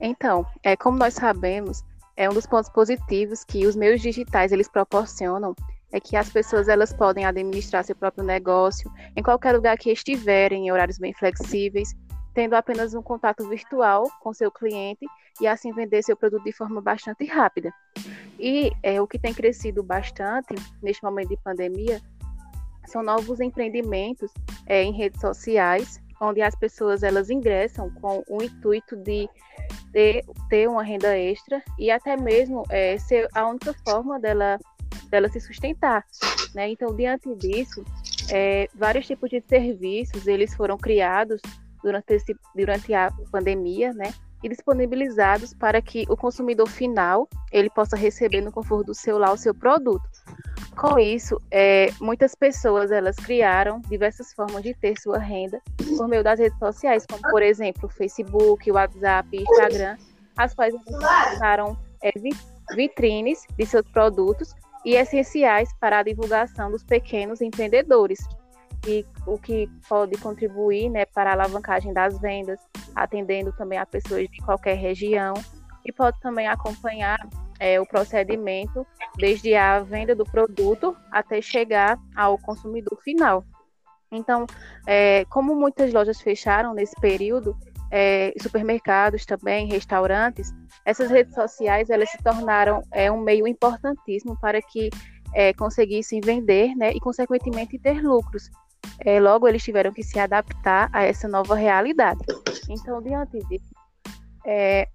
Então, 0.00 0.44
é, 0.62 0.76
como 0.76 0.98
nós 0.98 1.14
sabemos, 1.14 1.84
é 2.16 2.28
um 2.28 2.34
dos 2.34 2.46
pontos 2.46 2.70
positivos 2.70 3.44
que 3.44 3.64
os 3.64 3.76
meios 3.76 4.00
digitais 4.00 4.50
eles 4.50 4.68
proporcionam 4.68 5.54
é 5.92 6.00
que 6.00 6.16
as 6.16 6.28
pessoas 6.28 6.68
elas 6.68 6.92
podem 6.92 7.24
administrar 7.24 7.84
seu 7.84 7.94
próprio 7.94 8.24
negócio 8.24 8.90
em 9.16 9.22
qualquer 9.22 9.52
lugar 9.52 9.78
que 9.78 9.92
estiverem, 9.92 10.66
em 10.66 10.72
horários 10.72 10.98
bem 10.98 11.14
flexíveis, 11.14 11.94
tendo 12.34 12.54
apenas 12.54 12.94
um 12.94 13.02
contato 13.02 13.48
virtual 13.48 14.10
com 14.20 14.34
seu 14.34 14.50
cliente 14.50 15.06
e 15.40 15.46
assim 15.46 15.72
vender 15.72 16.02
seu 16.02 16.16
produto 16.16 16.44
de 16.44 16.52
forma 16.52 16.80
bastante 16.80 17.24
rápida. 17.24 17.72
E 18.38 18.72
é, 18.82 19.00
o 19.00 19.06
que 19.06 19.18
tem 19.18 19.32
crescido 19.32 19.82
bastante 19.82 20.54
neste 20.82 21.02
momento 21.02 21.28
de 21.28 21.36
pandemia 21.36 22.00
são 22.86 23.02
novos 23.02 23.40
empreendimentos 23.40 24.30
é, 24.66 24.82
em 24.82 24.92
redes 24.92 25.20
sociais, 25.20 26.00
onde 26.20 26.42
as 26.42 26.54
pessoas 26.54 27.02
elas 27.02 27.30
ingressam 27.30 27.90
com 27.94 28.22
o 28.28 28.42
intuito 28.42 28.96
de 28.96 29.28
ter, 29.92 30.24
ter 30.50 30.68
uma 30.68 30.82
renda 30.82 31.16
extra 31.16 31.62
e 31.78 31.90
até 31.90 32.16
mesmo 32.16 32.64
é, 32.68 32.98
ser 32.98 33.28
a 33.32 33.46
única 33.46 33.74
forma 33.84 34.18
dela 34.18 34.58
dela 35.10 35.28
se 35.28 35.40
sustentar, 35.40 36.04
né? 36.54 36.70
Então, 36.70 36.94
diante 36.96 37.32
disso, 37.36 37.84
é, 38.32 38.68
vários 38.74 39.06
tipos 39.06 39.30
de 39.30 39.40
serviços 39.46 40.26
eles 40.26 40.54
foram 40.54 40.76
criados 40.76 41.40
durante, 41.84 42.14
esse, 42.14 42.34
durante 42.54 42.92
a 42.94 43.12
pandemia, 43.30 43.92
né? 43.92 44.12
E 44.42 44.48
disponibilizados 44.48 45.54
para 45.54 45.80
que 45.80 46.04
o 46.08 46.16
consumidor 46.16 46.68
final 46.68 47.28
ele 47.52 47.70
possa 47.70 47.96
receber 47.96 48.40
no 48.40 48.50
conforto 48.50 48.86
do 48.86 48.94
seu 48.94 49.16
lar 49.18 49.32
o 49.32 49.38
seu 49.38 49.54
produto. 49.54 50.02
Com 50.76 50.98
isso, 50.98 51.40
é, 51.50 51.88
muitas 52.00 52.34
pessoas 52.34 52.90
elas 52.90 53.16
criaram 53.16 53.80
diversas 53.88 54.34
formas 54.34 54.62
de 54.62 54.74
ter 54.74 54.98
sua 54.98 55.18
renda 55.18 55.60
por 55.96 56.08
meio 56.08 56.24
das 56.24 56.40
redes 56.40 56.58
sociais, 56.58 57.06
como 57.06 57.22
por 57.22 57.42
exemplo 57.42 57.86
o 57.86 57.92
Facebook, 57.92 58.70
o 58.70 58.74
WhatsApp, 58.74 59.28
Instagram, 59.36 59.96
as 60.36 60.52
quais 60.52 60.74
tornaram 60.84 61.78
é, 62.02 62.10
vitrines 62.74 63.46
de 63.56 63.66
seus 63.66 63.86
produtos 63.90 64.52
e 64.84 64.96
essenciais 64.96 65.70
para 65.80 66.00
a 66.00 66.02
divulgação 66.02 66.70
dos 66.70 66.82
pequenos 66.82 67.40
empreendedores, 67.40 68.18
o 69.26 69.38
que 69.38 69.68
pode 69.88 70.16
contribuir 70.18 70.90
né, 70.90 71.04
para 71.04 71.30
a 71.30 71.32
alavancagem 71.32 71.92
das 71.92 72.18
vendas, 72.18 72.60
atendendo 72.94 73.52
também 73.52 73.78
a 73.78 73.86
pessoas 73.86 74.28
de 74.28 74.38
qualquer 74.42 74.74
região, 74.74 75.34
e 75.84 75.92
pode 75.92 76.18
também 76.20 76.48
acompanhar 76.48 77.18
é, 77.58 77.80
o 77.80 77.86
procedimento 77.86 78.86
desde 79.16 79.54
a 79.54 79.80
venda 79.80 80.14
do 80.14 80.24
produto 80.24 80.96
até 81.10 81.40
chegar 81.40 81.98
ao 82.16 82.38
consumidor 82.38 83.00
final. 83.02 83.44
Então, 84.10 84.46
é, 84.86 85.24
como 85.26 85.54
muitas 85.54 85.92
lojas 85.92 86.20
fecharam 86.20 86.72
nesse 86.72 86.94
período, 87.00 87.56
é, 87.90 88.32
supermercados 88.40 89.24
também, 89.24 89.68
restaurantes, 89.68 90.52
essas 90.84 91.10
redes 91.10 91.34
sociais 91.34 91.90
elas 91.90 92.10
se 92.10 92.18
tornaram 92.18 92.82
é, 92.90 93.10
um 93.10 93.20
meio 93.20 93.46
importantíssimo 93.46 94.38
para 94.40 94.60
que 94.60 94.90
é, 95.32 95.52
conseguissem 95.52 96.20
vender 96.20 96.74
né, 96.76 96.92
e, 96.92 97.00
consequentemente, 97.00 97.78
ter 97.78 98.00
lucros. 98.02 98.50
É, 99.00 99.20
logo, 99.20 99.48
eles 99.48 99.62
tiveram 99.62 99.92
que 99.92 100.02
se 100.02 100.18
adaptar 100.18 100.88
a 100.92 101.02
essa 101.02 101.28
nova 101.28 101.54
realidade. 101.54 102.20
Então, 102.68 103.02
diante 103.02 103.38
disso, 103.48 103.74
é, 104.46 104.88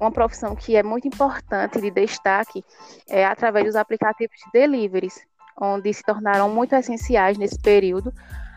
uma 0.00 0.10
profissão 0.10 0.54
que 0.54 0.76
é 0.76 0.82
muito 0.82 1.06
importante 1.06 1.80
de 1.80 1.90
destaque 1.90 2.64
é 3.08 3.24
através 3.24 3.66
dos 3.66 3.76
aplicativos 3.76 4.36
de 4.36 4.60
deliveries, 4.60 5.20
onde 5.60 5.92
se 5.92 6.02
tornaram 6.02 6.48
muito 6.48 6.74
essenciais 6.74 7.36
nesse 7.36 7.58
período, 7.58 8.12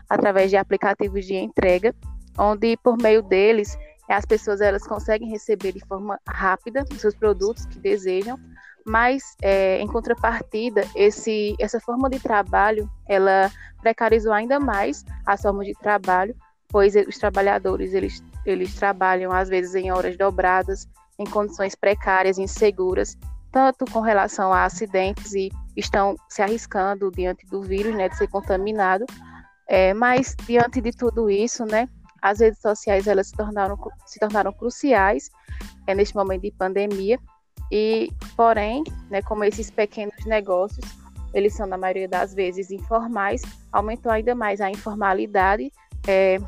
através 0.08 0.50
de 0.50 0.56
aplicativos 0.56 1.24
de 1.24 1.34
entrega, 1.34 1.94
onde 2.38 2.76
por 2.78 2.96
meio 2.96 3.22
deles 3.22 3.76
as 4.08 4.26
pessoas 4.26 4.60
elas 4.60 4.86
conseguem 4.86 5.30
receber 5.30 5.72
de 5.72 5.80
forma 5.86 6.18
rápida 6.26 6.84
os 6.90 7.00
seus 7.00 7.14
produtos 7.14 7.64
que 7.66 7.78
desejam, 7.78 8.38
mas 8.84 9.36
é, 9.40 9.80
em 9.80 9.86
contrapartida 9.86 10.86
esse, 10.94 11.56
essa 11.58 11.80
forma 11.80 12.10
de 12.10 12.20
trabalho 12.20 12.88
ela 13.08 13.50
precarizou 13.80 14.32
ainda 14.32 14.60
mais 14.60 15.04
as 15.26 15.40
formas 15.40 15.66
de 15.66 15.74
trabalho, 15.74 16.36
pois 16.68 16.94
os 16.94 17.18
trabalhadores 17.18 17.94
eles, 17.94 18.22
eles 18.44 18.74
trabalham 18.74 19.32
às 19.32 19.48
vezes 19.48 19.74
em 19.74 19.90
horas 19.90 20.16
dobradas, 20.16 20.86
em 21.18 21.24
condições 21.24 21.74
precárias, 21.74 22.38
inseguras, 22.38 23.16
tanto 23.50 23.84
com 23.86 24.00
relação 24.00 24.52
a 24.52 24.64
acidentes 24.64 25.32
e 25.32 25.50
estão 25.76 26.16
se 26.28 26.42
arriscando 26.42 27.10
diante 27.10 27.46
do 27.46 27.62
vírus, 27.62 27.94
né, 27.94 28.08
de 28.08 28.16
ser 28.16 28.28
contaminado, 28.28 29.06
é, 29.68 29.94
mas 29.94 30.36
diante 30.46 30.80
de 30.80 30.90
tudo 30.90 31.30
isso, 31.30 31.64
né, 31.64 31.88
as 32.20 32.40
redes 32.40 32.60
sociais 32.60 33.06
elas 33.06 33.28
se 33.28 33.32
tornaram, 33.34 33.78
se 34.06 34.18
tornaram 34.18 34.52
cruciais 34.52 35.30
é, 35.86 35.94
neste 35.94 36.14
momento 36.14 36.42
de 36.42 36.50
pandemia 36.52 37.18
e, 37.70 38.10
porém, 38.36 38.84
né, 39.10 39.22
como 39.22 39.44
esses 39.44 39.70
pequenos 39.70 40.24
negócios 40.26 40.84
eles 41.34 41.52
são 41.52 41.66
na 41.66 41.76
maioria 41.76 42.08
das 42.08 42.32
vezes 42.32 42.70
informais, 42.70 43.42
aumentou 43.72 44.10
ainda 44.10 44.34
mais 44.34 44.60
a 44.60 44.70
informalidade, 44.70 45.70
é, 46.06 46.38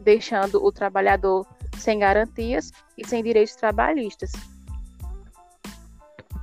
deixando 0.00 0.62
o 0.62 0.72
trabalhador 0.72 1.46
sem 1.78 2.00
garantias 2.00 2.72
e 2.98 3.06
sem 3.06 3.22
direitos 3.22 3.54
trabalhistas. 3.54 4.32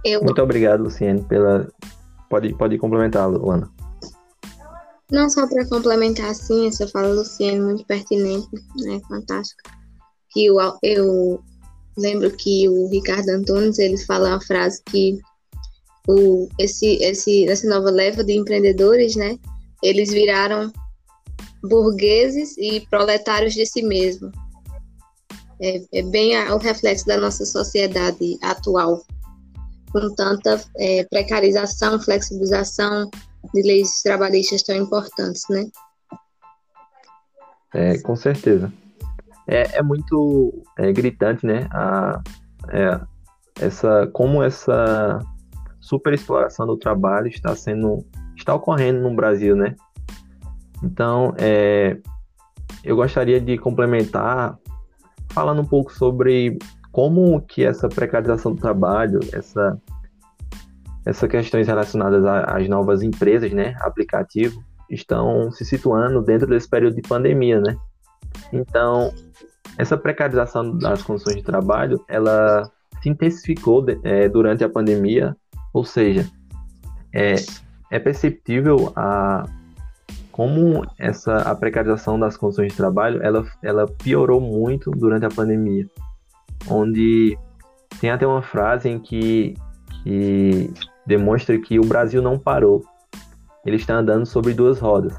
Eu... 0.06 0.24
Muito 0.24 0.42
obrigado, 0.42 0.84
Luciane, 0.84 1.22
pela. 1.24 1.68
Pode, 2.30 2.54
pode 2.54 2.78
complementar, 2.78 3.30
Luana. 3.30 3.70
Não 5.12 5.30
só 5.30 5.46
para 5.48 5.68
complementar 5.68 6.30
assim, 6.30 6.68
essa 6.68 6.88
fala 6.88 7.10
Luciane 7.10 7.60
muito 7.60 7.86
pertinente, 7.86 8.48
né, 8.78 9.02
fantástica. 9.10 9.70
Que 10.30 10.46
eu, 10.46 10.56
eu 10.84 11.44
lembro 12.00 12.32
que 12.32 12.68
o 12.68 12.88
Ricardo 12.90 13.30
Antunes 13.30 13.80
ele 13.80 13.98
fala 13.98 14.30
uma 14.30 14.42
frase 14.42 14.82
que 14.86 15.20
o, 16.08 16.48
esse, 16.58 16.96
esse, 17.04 17.48
essa 17.48 17.68
nova 17.68 17.90
leva 17.92 18.24
de 18.24 18.34
empreendedores, 18.34 19.16
né, 19.16 19.38
eles 19.84 20.10
viraram 20.10 20.72
burgueses 21.64 22.58
e 22.58 22.82
proletários 22.90 23.54
de 23.54 23.66
si 23.66 23.82
mesmo. 23.82 24.32
É, 25.62 25.82
é 25.94 26.02
bem 26.02 26.36
a, 26.36 26.56
o 26.56 26.58
reflexo 26.58 27.06
da 27.06 27.18
nossa 27.18 27.46
sociedade 27.46 28.38
atual, 28.42 29.04
com 29.92 30.14
tanta 30.16 30.64
é, 30.78 31.04
precarização, 31.06 32.00
flexibilização, 32.00 33.10
de 33.54 33.62
leis 33.62 34.02
trabalhistas 34.02 34.64
tão 34.64 34.76
importantes, 34.76 35.44
né? 35.50 35.68
É, 37.74 37.98
com 38.00 38.16
certeza. 38.16 38.72
É, 39.50 39.80
é 39.80 39.82
muito 39.82 40.64
é, 40.78 40.92
gritante, 40.94 41.46
né? 41.46 41.68
A, 41.72 42.22
é, 42.70 43.00
essa, 43.60 44.08
como 44.14 44.44
essa 44.44 45.20
superexploração 45.80 46.68
do 46.68 46.78
trabalho 46.78 47.28
está 47.28 47.56
sendo, 47.56 48.06
está 48.38 48.54
ocorrendo 48.54 49.02
no 49.02 49.16
Brasil, 49.16 49.56
né? 49.56 49.76
Então, 50.84 51.34
é, 51.38 51.98
eu 52.84 52.96
gostaria 52.96 53.42
de 53.42 53.58
complementar 53.58 54.56
falando 55.32 55.62
um 55.62 55.66
pouco 55.66 55.92
sobre 55.92 56.58
como 56.92 57.42
que 57.42 57.66
essa 57.66 57.90
precarização 57.90 58.54
do 58.54 58.62
trabalho, 58.62 59.20
essa 59.34 59.80
essas 61.06 61.30
questões 61.30 61.66
relacionadas 61.66 62.24
às 62.26 62.68
novas 62.68 63.02
empresas, 63.02 63.52
né, 63.52 63.76
aplicativo, 63.80 64.64
estão 64.90 65.52
se 65.52 65.66
situando 65.66 66.22
dentro 66.22 66.46
desse 66.46 66.70
período 66.70 66.96
de 66.96 67.02
pandemia, 67.02 67.60
né? 67.60 67.76
Então, 68.52 69.12
essa 69.78 69.98
precarização 69.98 70.78
das 70.78 71.02
condições 71.02 71.38
de 71.38 71.44
trabalho, 71.44 72.04
ela 72.08 72.70
se 73.02 73.10
intensificou 73.10 73.86
é, 74.04 74.28
durante 74.28 74.64
a 74.64 74.70
pandemia, 74.70 75.36
ou 75.74 75.86
seja, 75.86 76.28
é, 77.14 77.36
é 77.92 78.00
perceptível 78.00 78.92
a 78.96 79.46
como 80.32 80.86
essa 80.98 81.36
a 81.38 81.54
precarização 81.54 82.18
das 82.18 82.38
condições 82.38 82.70
de 82.70 82.78
trabalho, 82.78 83.22
ela, 83.22 83.46
ela 83.62 83.86
piorou 83.86 84.40
muito 84.40 84.90
durante 84.92 85.26
a 85.26 85.30
pandemia, 85.30 85.86
onde 86.70 87.38
tem 88.00 88.10
até 88.10 88.26
uma 88.26 88.42
frase 88.42 88.88
em 88.88 89.00
que, 89.00 89.54
que 90.02 90.72
demonstra 91.06 91.60
que 91.60 91.78
o 91.78 91.84
Brasil 91.84 92.22
não 92.22 92.40
parou. 92.40 92.86
Ele 93.66 93.76
está 93.76 93.96
andando 93.96 94.26
sobre 94.26 94.54
duas 94.54 94.80
rodas, 94.80 95.14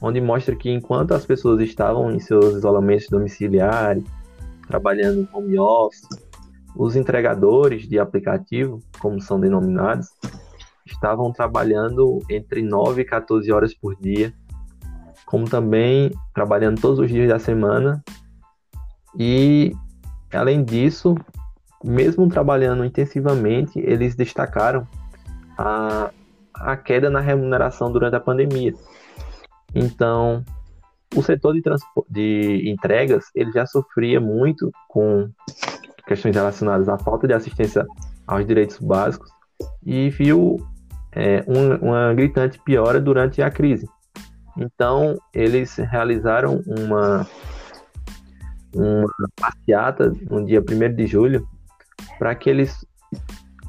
onde 0.00 0.20
mostra 0.20 0.54
que 0.54 0.70
enquanto 0.70 1.12
as 1.12 1.24
pessoas 1.24 1.60
estavam 1.60 2.10
em 2.10 2.18
seus 2.18 2.56
isolamentos 2.56 3.06
domiciliares, 3.08 4.04
trabalhando 4.66 5.20
em 5.20 5.28
home 5.32 5.58
office, 5.58 6.06
os 6.74 6.94
entregadores 6.94 7.88
de 7.88 7.98
aplicativo, 7.98 8.80
como 8.98 9.20
são 9.20 9.40
denominados, 9.40 10.08
estavam 10.84 11.32
trabalhando 11.32 12.20
entre 12.30 12.62
9 12.62 13.02
e 13.02 13.04
14 13.04 13.50
horas 13.50 13.74
por 13.74 13.96
dia, 13.96 14.32
como 15.24 15.48
também 15.48 16.12
trabalhando 16.34 16.80
todos 16.80 16.98
os 16.98 17.08
dias 17.08 17.28
da 17.28 17.38
semana. 17.38 18.04
E, 19.18 19.72
além 20.32 20.62
disso, 20.62 21.16
mesmo 21.82 22.28
trabalhando 22.28 22.84
intensivamente, 22.84 23.78
eles 23.80 24.14
destacaram 24.14 24.86
a, 25.58 26.10
a 26.54 26.76
queda 26.76 27.08
na 27.10 27.20
remuneração 27.20 27.90
durante 27.90 28.16
a 28.16 28.20
pandemia. 28.20 28.74
Então, 29.76 30.42
o 31.14 31.22
setor 31.22 31.52
de, 31.52 31.62
de 32.08 32.70
entregas 32.70 33.26
ele 33.34 33.52
já 33.52 33.66
sofria 33.66 34.18
muito 34.18 34.72
com 34.88 35.28
questões 36.06 36.34
relacionadas 36.34 36.88
à 36.88 36.98
falta 36.98 37.26
de 37.26 37.34
assistência 37.34 37.84
aos 38.26 38.46
direitos 38.46 38.78
básicos 38.78 39.30
e 39.84 40.08
viu 40.10 40.56
é, 41.12 41.44
um, 41.46 41.88
uma 41.88 42.14
gritante 42.14 42.58
piora 42.64 43.00
durante 43.00 43.42
a 43.42 43.50
crise. 43.50 43.86
Então, 44.56 45.18
eles 45.34 45.76
realizaram 45.76 46.62
uma, 46.66 47.26
uma 48.74 49.06
passeata 49.38 50.10
no 50.30 50.44
dia 50.44 50.60
1 50.60 50.94
de 50.94 51.06
julho 51.06 51.46
para 52.18 52.34
que 52.34 52.48
eles 52.48 52.86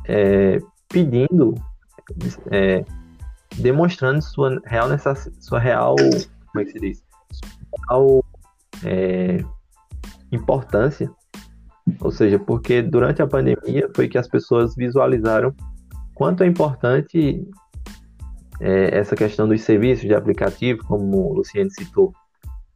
é, 0.07 0.59
pedindo 0.87 1.53
é, 2.49 2.85
demonstrando 3.57 4.21
sua 4.21 4.61
real 4.65 4.87
sua 5.39 5.59
real 5.59 5.95
como 6.57 6.61
é 6.61 6.65
que 6.65 6.71
se 6.71 6.79
diz? 6.79 7.03
Real 7.87 8.23
é, 8.83 9.43
importância. 10.31 11.09
Ou 12.01 12.11
seja 12.11 12.37
porque 12.39 12.81
durante 12.81 13.21
a 13.21 13.27
pandemia 13.27 13.89
foi 13.95 14.07
que 14.07 14.17
as 14.17 14.27
pessoas 14.27 14.75
visualizaram 14.75 15.53
quanto 16.13 16.43
é 16.43 16.47
importante 16.47 17.47
é, 18.59 18.97
essa 18.97 19.15
questão 19.15 19.47
dos 19.47 19.61
serviços 19.61 20.05
de 20.05 20.13
aplicativo 20.13 20.83
como 20.85 21.29
o 21.29 21.33
Luciano 21.35 21.69
citou. 21.71 22.11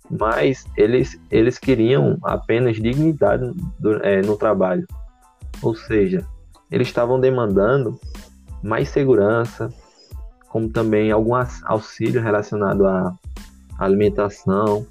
Mas 0.09 0.65
eles 0.77 1.19
eles 1.29 1.57
queriam 1.57 2.17
apenas 2.23 2.77
dignidade 2.77 3.51
do, 3.79 3.95
é, 4.03 4.21
no 4.21 4.37
trabalho. 4.37 4.85
Ou 5.61 5.75
seja 5.75 6.25
eles 6.69 6.87
estavam 6.87 7.19
demandando 7.19 7.99
mais 8.63 8.89
segurança, 8.89 9.69
como 10.51 10.67
também 10.67 11.11
algum 11.11 11.31
auxílio 11.63 12.21
relacionado 12.21 12.85
à 12.85 13.15
alimentação, 13.79 14.85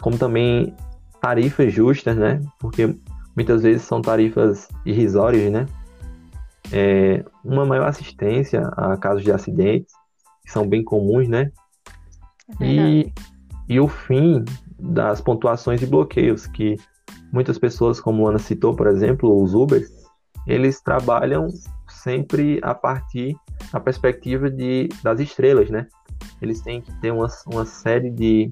como 0.00 0.18
também 0.18 0.74
tarifas 1.20 1.72
justas, 1.72 2.16
né? 2.16 2.42
Porque 2.58 2.92
muitas 3.36 3.62
vezes 3.62 3.82
são 3.82 4.02
tarifas 4.02 4.66
irrisórias, 4.84 5.52
né? 5.52 5.66
É, 6.72 7.24
uma 7.44 7.64
maior 7.64 7.86
assistência 7.86 8.62
a 8.76 8.96
casos 8.96 9.22
de 9.22 9.30
acidentes, 9.30 9.94
que 10.44 10.50
são 10.50 10.68
bem 10.68 10.82
comuns, 10.82 11.28
né? 11.28 11.52
É 12.60 12.66
e, 12.66 13.12
e 13.68 13.78
o 13.78 13.86
fim 13.86 14.44
das 14.80 15.20
pontuações 15.20 15.80
e 15.80 15.86
bloqueios, 15.86 16.48
que 16.48 16.76
muitas 17.32 17.56
pessoas, 17.56 18.00
como 18.00 18.26
a 18.26 18.30
Ana 18.30 18.40
citou, 18.40 18.74
por 18.74 18.88
exemplo, 18.88 19.40
os 19.40 19.54
Ubers, 19.54 19.88
eles 20.44 20.80
trabalham 20.80 21.46
sempre 22.06 22.60
a 22.62 22.72
partir 22.72 23.36
da 23.72 23.80
perspectiva 23.80 24.48
de, 24.48 24.88
das 25.02 25.18
estrelas, 25.18 25.68
né? 25.68 25.88
Eles 26.40 26.60
têm 26.60 26.80
que 26.80 26.94
ter 27.00 27.10
uma, 27.10 27.26
uma 27.48 27.64
série 27.66 28.10
de, 28.10 28.48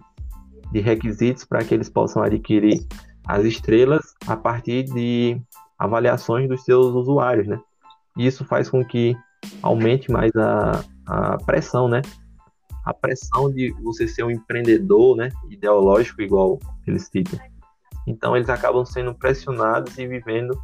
de 0.73 0.81
requisitos 0.81 1.45
para 1.45 1.63
que 1.63 1.73
eles 1.73 1.89
possam 1.89 2.21
adquirir 2.25 2.85
as 3.25 3.45
estrelas 3.45 4.13
a 4.27 4.37
partir 4.37 4.83
de 4.83 5.41
avaliações 5.79 6.49
dos 6.49 6.65
seus 6.65 6.87
usuários, 6.97 7.47
né? 7.47 7.61
Isso 8.19 8.45
faz 8.45 8.69
com 8.69 8.85
que 8.85 9.17
aumente 9.63 10.11
mais 10.11 10.35
a, 10.35 10.85
a 11.07 11.37
pressão, 11.39 11.89
né? 11.89 12.03
A 12.85 12.93
pressão 12.93 13.49
de 13.53 13.73
você 13.85 14.09
ser 14.09 14.25
um 14.25 14.31
empreendedor, 14.33 15.17
né? 15.17 15.29
Ideológico, 15.49 16.23
igual 16.23 16.59
eles 16.89 17.07
citam. 17.07 17.39
Então, 18.05 18.37
eles 18.37 18.49
acabam 18.49 18.85
sendo 18.85 19.15
pressionados 19.15 19.97
e 19.97 20.07
vivendo 20.09 20.59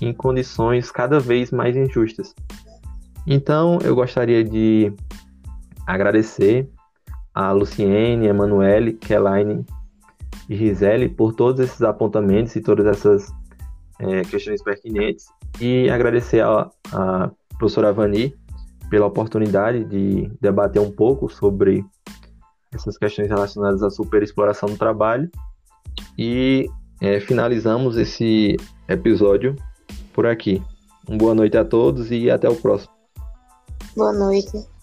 em 0.00 0.12
condições 0.12 0.90
cada 0.90 1.18
vez 1.20 1.50
mais 1.50 1.76
injustas. 1.76 2.34
Então, 3.26 3.78
eu 3.82 3.94
gostaria 3.94 4.44
de 4.44 4.92
agradecer 5.86 6.68
a 7.34 7.52
Luciene, 7.52 8.26
Emanuele, 8.26 8.92
Kelaine 8.94 9.64
e 10.48 10.56
Gisele 10.56 11.08
por 11.08 11.34
todos 11.34 11.60
esses 11.60 11.82
apontamentos 11.82 12.54
e 12.56 12.60
todas 12.60 12.86
essas 12.86 13.32
é, 13.98 14.22
questões 14.22 14.62
pertinentes 14.62 15.26
e 15.60 15.88
agradecer 15.90 16.42
a, 16.42 16.70
a 16.92 17.30
professora 17.58 17.92
Vani 17.92 18.34
pela 18.90 19.06
oportunidade 19.06 19.84
de 19.84 20.30
debater 20.40 20.80
um 20.80 20.90
pouco 20.90 21.28
sobre 21.28 21.84
essas 22.72 22.96
questões 22.96 23.28
relacionadas 23.28 23.82
à 23.82 23.90
superexploração 23.90 24.68
do 24.68 24.76
trabalho 24.76 25.30
e 26.18 26.68
é, 27.00 27.20
finalizamos 27.20 27.96
esse 27.96 28.56
episódio 28.88 29.56
por 30.12 30.26
aqui. 30.26 30.62
Uma 31.08 31.18
boa 31.18 31.34
noite 31.34 31.56
a 31.56 31.64
todos 31.64 32.10
e 32.10 32.30
até 32.30 32.48
o 32.48 32.56
próximo. 32.56 32.92
Boa 33.96 34.12
noite. 34.12 34.75